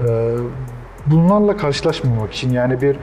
E, 0.00 0.34
Bunlarla 1.06 1.56
karşılaşmamak 1.56 2.32
için 2.32 2.52
yani 2.52 2.80
bir 2.82 2.94
e, 2.94 2.98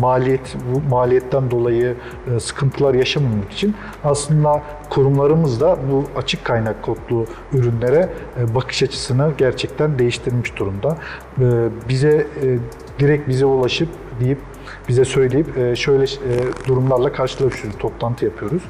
maliyet 0.00 0.56
bu 0.72 0.90
maliyetten 0.90 1.50
dolayı 1.50 1.96
e, 2.36 2.40
sıkıntılar 2.40 2.94
yaşamamak 2.94 3.52
için 3.52 3.74
aslında 4.04 4.62
kurumlarımız 4.90 5.60
da 5.60 5.78
bu 5.92 6.04
açık 6.16 6.44
kaynak 6.44 6.82
kodlu 6.82 7.26
ürünlere 7.52 8.08
e, 8.40 8.54
bakış 8.54 8.82
açısını 8.82 9.30
gerçekten 9.38 9.98
değiştirmiş 9.98 10.56
durumda. 10.56 10.96
E, 11.40 11.44
bize 11.88 12.26
e, 12.42 12.58
direkt 12.98 13.28
bize 13.28 13.46
ulaşıp 13.46 13.88
deyip 14.20 14.38
bize 14.88 15.04
söyleyip 15.04 15.58
e, 15.58 15.76
şöyle 15.76 16.04
e, 16.04 16.08
durumlarla 16.68 17.12
karşılaşıyoruz, 17.12 17.78
toplantı 17.78 18.24
yapıyoruz. 18.24 18.62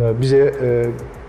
E, 0.00 0.20
bize 0.20 0.54
e, 0.62 0.86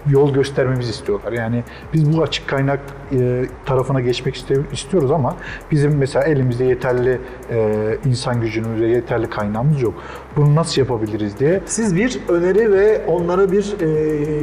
yol 0.09 0.33
göstermemizi 0.33 0.89
istiyorlar. 0.89 1.31
Yani 1.31 1.63
biz 1.93 2.17
bu 2.17 2.23
açık 2.23 2.47
kaynak 2.47 2.79
e, 3.11 3.45
tarafına 3.65 4.01
geçmek 4.01 4.45
istiyoruz 4.71 5.11
ama 5.11 5.35
bizim 5.71 5.97
mesela 5.97 6.25
elimizde 6.25 6.65
yeterli 6.65 7.19
e, 7.51 7.97
insan 8.05 8.41
gücümüz 8.41 8.81
ve 8.81 8.87
yeterli 8.87 9.29
kaynağımız 9.29 9.81
yok. 9.81 9.93
Bunu 10.35 10.55
nasıl 10.55 10.81
yapabiliriz 10.81 11.39
diye 11.39 11.61
Siz 11.65 11.95
bir 11.95 12.19
öneri 12.29 12.71
ve 12.71 13.05
onlara 13.07 13.51
bir 13.51 13.75
e, 13.81 13.87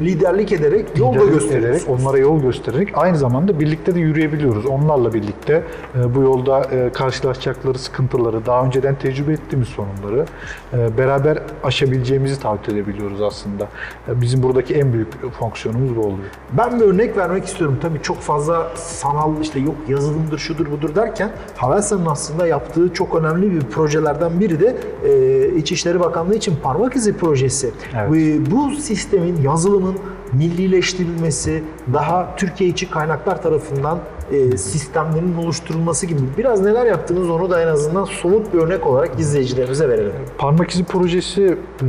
liderlik 0.05 0.53
ederek 0.53 0.87
yol 0.99 1.15
da 1.15 1.55
ederek, 1.57 1.83
onlara 1.89 2.19
yol 2.19 2.43
göstererek 2.43 2.89
aynı 2.95 3.17
zamanda 3.17 3.61
birlikte 3.61 3.95
de 3.95 4.01
yürüyebiliyoruz. 4.01 4.67
Onlarla 4.67 5.15
birlikte 5.15 5.63
e, 5.95 6.15
bu 6.15 6.23
yolda 6.23 6.65
e, 6.65 6.93
karşılaşacakları 6.93 7.79
sıkıntıları, 7.79 8.47
daha 8.47 8.65
önceden 8.65 8.95
tecrübe 8.95 9.33
ettiğimiz 9.33 9.69
sorunları 9.69 10.27
e, 10.73 10.99
beraber 10.99 11.39
aşabileceğimizi 11.65 12.41
taahhüt 12.41 12.69
edebiliyoruz 12.69 13.23
aslında. 13.23 13.69
E, 14.09 14.14
Bizim 14.21 14.43
buradaki 14.43 14.75
en 14.75 14.93
büyük 14.93 15.33
fonksiyonumuz 15.33 15.97
bu 15.97 16.01
oluyor. 16.01 16.29
Ben 16.53 16.81
bir 16.81 16.85
örnek 16.85 17.17
vermek 17.17 17.45
istiyorum. 17.45 17.79
Tabii 17.83 18.03
çok 18.03 18.21
fazla 18.21 18.73
sanal 18.77 19.41
işte 19.43 19.61
yok 19.61 19.75
yazılımdır 19.89 20.39
şudur 20.39 20.71
budur 20.71 20.95
derken 20.95 21.31
Havelsan'ın 21.57 22.07
aslında 22.07 22.47
yaptığı 22.47 22.93
çok 22.93 23.15
önemli 23.15 23.53
bir 23.53 23.61
projelerden 23.61 24.41
biri 24.41 24.61
de 24.61 24.77
e, 25.05 25.49
İçişleri 25.57 26.01
Bakanlığı 26.01 26.35
için 26.35 26.57
parmak 26.63 26.97
izi 26.97 27.17
projesi. 27.17 27.71
Evet. 27.95 28.13
Ve 28.13 28.51
bu 28.51 28.71
sistemin, 28.71 29.43
yazılımın 29.43 29.95
millileştirilmesi, 30.33 31.63
daha 31.93 32.37
Türkiye 32.37 32.71
içi 32.71 32.91
kaynaklar 32.91 33.43
tarafından 33.43 33.99
e, 34.33 34.57
sistemlerin 34.57 35.37
oluşturulması 35.37 36.07
gibi 36.07 36.21
biraz 36.39 36.61
neler 36.61 36.87
yaptınız 36.87 37.31
onu 37.31 37.51
da 37.51 37.63
en 37.63 37.67
azından 37.67 38.05
somut 38.05 38.55
bir 38.55 38.59
örnek 38.59 38.87
olarak 38.87 39.21
izleyicilerimize 39.21 39.89
verelim. 39.89 40.13
Parmak 40.39 40.71
izi 40.71 40.85
projesi 40.85 41.43
e, 41.43 41.87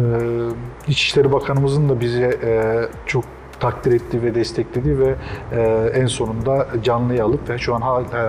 İçişleri 0.88 1.32
Bakanımızın 1.32 1.90
da 1.90 2.00
bize 2.00 2.40
e, 2.44 2.82
çok 3.06 3.24
takdir 3.60 3.92
ettiği 3.92 4.24
ve 4.24 4.36
desteklediği 4.36 5.00
ve 5.00 5.16
e, 5.52 5.92
en 5.94 6.06
sonunda 6.06 6.68
canlıya 6.84 7.26
alıp 7.26 7.50
ve 7.50 7.58
şu 7.58 7.76
an 7.76 7.82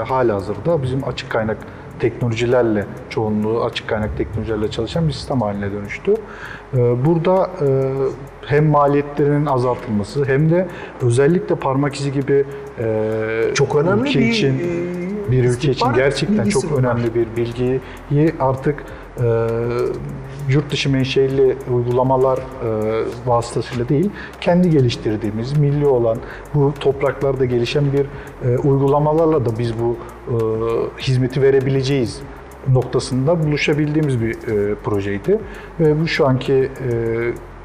hala 0.05 0.35
hazırda 0.35 0.83
bizim 0.83 1.09
açık 1.09 1.31
kaynak 1.31 1.59
teknolojilerle 2.01 2.85
çoğunluğu 3.11 3.65
açık 3.65 3.89
kaynak 3.89 4.17
teknolojilerle 4.19 4.71
çalışan 4.71 5.09
bir 5.09 5.13
sistem 5.13 5.41
haline 5.41 5.73
dönüştü. 5.73 6.15
E, 6.75 7.05
Burada 7.05 7.51
e, 7.63 7.93
hem 8.47 8.67
maliyetlerin 8.67 9.47
azaltılması 9.47 10.25
hem 10.25 10.51
de 10.51 10.69
özellikle 11.03 11.55
parmak 11.55 11.95
izi 11.95 12.13
gibi 12.13 12.45
e, 12.79 13.51
Çok 13.55 13.75
önemli 13.77 14.09
ülke 14.09 14.19
bir, 14.19 14.27
için 14.29 14.59
e, 14.59 15.31
bir 15.31 15.45
ülke 15.45 15.71
için 15.71 15.89
gerçekten 15.95 16.49
çok 16.49 16.79
önemli 16.79 17.15
bir 17.15 17.27
bilgiyi 17.37 17.81
artık 18.41 18.85
yurt 20.49 20.71
dışı 20.71 20.91
menşeli 20.91 21.57
uygulamalar 21.75 22.39
e, 22.39 22.41
vasıtasıyla 23.27 23.89
değil, 23.89 24.11
kendi 24.41 24.71
geliştirdiğimiz, 24.71 25.59
milli 25.59 25.87
olan, 25.87 26.19
bu 26.55 26.73
topraklarda 26.81 27.45
gelişen 27.45 27.85
bir 27.93 28.07
e, 28.49 28.59
uygulamalarla 28.59 29.47
da 29.47 29.59
biz 29.59 29.73
bu 29.81 29.97
e, 30.29 30.35
hizmeti 31.01 31.43
verebileceğiz 31.43 32.21
noktasında 32.69 33.45
buluşabildiğimiz 33.47 34.21
bir 34.21 34.35
e, 34.35 34.75
projeydi. 34.75 35.39
Ve 35.81 36.01
bu 36.01 36.09
şu 36.09 36.27
anki 36.27 36.53
e, 36.53 36.71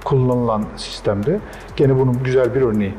kullanılan 0.04 0.66
sistemde 0.78 1.40
gene 1.76 2.00
bunun 2.00 2.24
güzel 2.24 2.56
bir 2.56 2.62
örneği. 2.62 2.94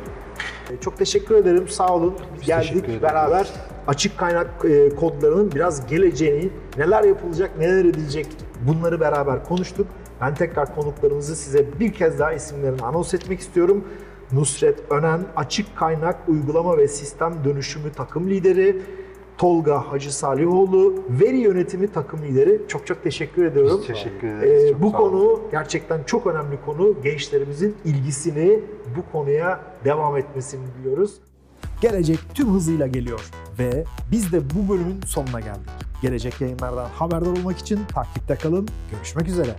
Çok 0.80 0.98
teşekkür 0.98 1.34
ederim. 1.34 1.68
Sağ 1.68 1.94
olun. 1.94 2.14
teşekkür 2.46 2.80
Geldik 2.82 3.02
beraber 3.02 3.48
açık 3.86 4.18
kaynak 4.18 4.48
e, 4.64 4.88
kodlarının 4.88 5.52
biraz 5.54 5.86
geleceğini, 5.86 6.48
neler 6.78 7.04
yapılacak, 7.04 7.50
neler 7.58 7.84
edilecek 7.84 8.26
bunları 8.66 9.00
beraber 9.00 9.44
konuştuk. 9.44 9.86
Ben 10.20 10.34
tekrar 10.34 10.74
konuklarımızı 10.74 11.36
size 11.36 11.66
bir 11.80 11.92
kez 11.92 12.18
daha 12.18 12.32
isimlerini 12.32 12.82
anons 12.82 13.14
etmek 13.14 13.40
istiyorum. 13.40 13.84
Nusret 14.32 14.78
Önen, 14.90 15.20
açık 15.36 15.76
kaynak 15.76 16.28
uygulama 16.28 16.78
ve 16.78 16.88
sistem 16.88 17.34
dönüşümü 17.44 17.92
takım 17.92 18.30
lideri. 18.30 18.82
Tolga 19.38 19.92
Hacı 19.92 20.14
Salihoğlu, 20.16 20.94
veri 21.20 21.36
yönetimi 21.38 21.88
takım 21.88 22.22
lideri. 22.22 22.60
Çok 22.68 22.86
çok 22.86 23.02
teşekkür 23.02 23.44
ediyorum. 23.44 23.78
Biz 23.80 23.86
teşekkür 23.86 24.28
ederiz. 24.28 24.64
Ee, 24.64 24.72
Çok 24.72 24.82
bu 24.82 24.92
konu 24.92 25.40
gerçekten 25.50 26.02
çok 26.06 26.26
önemli 26.26 26.58
konu. 26.66 26.94
Gençlerimizin 27.02 27.76
ilgisini 27.84 28.60
bu 28.96 29.12
konuya 29.12 29.60
devam 29.84 30.16
etmesini 30.16 30.60
diliyoruz. 30.78 31.14
Gelecek 31.80 32.18
tüm 32.34 32.48
hızıyla 32.48 32.86
geliyor 32.86 33.30
ve 33.58 33.84
biz 34.10 34.32
de 34.32 34.50
bu 34.50 34.68
bölümün 34.68 35.00
sonuna 35.06 35.40
geldik. 35.40 35.70
Gelecek 36.02 36.40
yayınlardan 36.40 36.88
haberdar 36.88 37.30
olmak 37.30 37.58
için 37.58 37.84
takipte 37.84 38.34
kalın. 38.34 38.68
Görüşmek 38.90 39.28
üzere. 39.28 39.56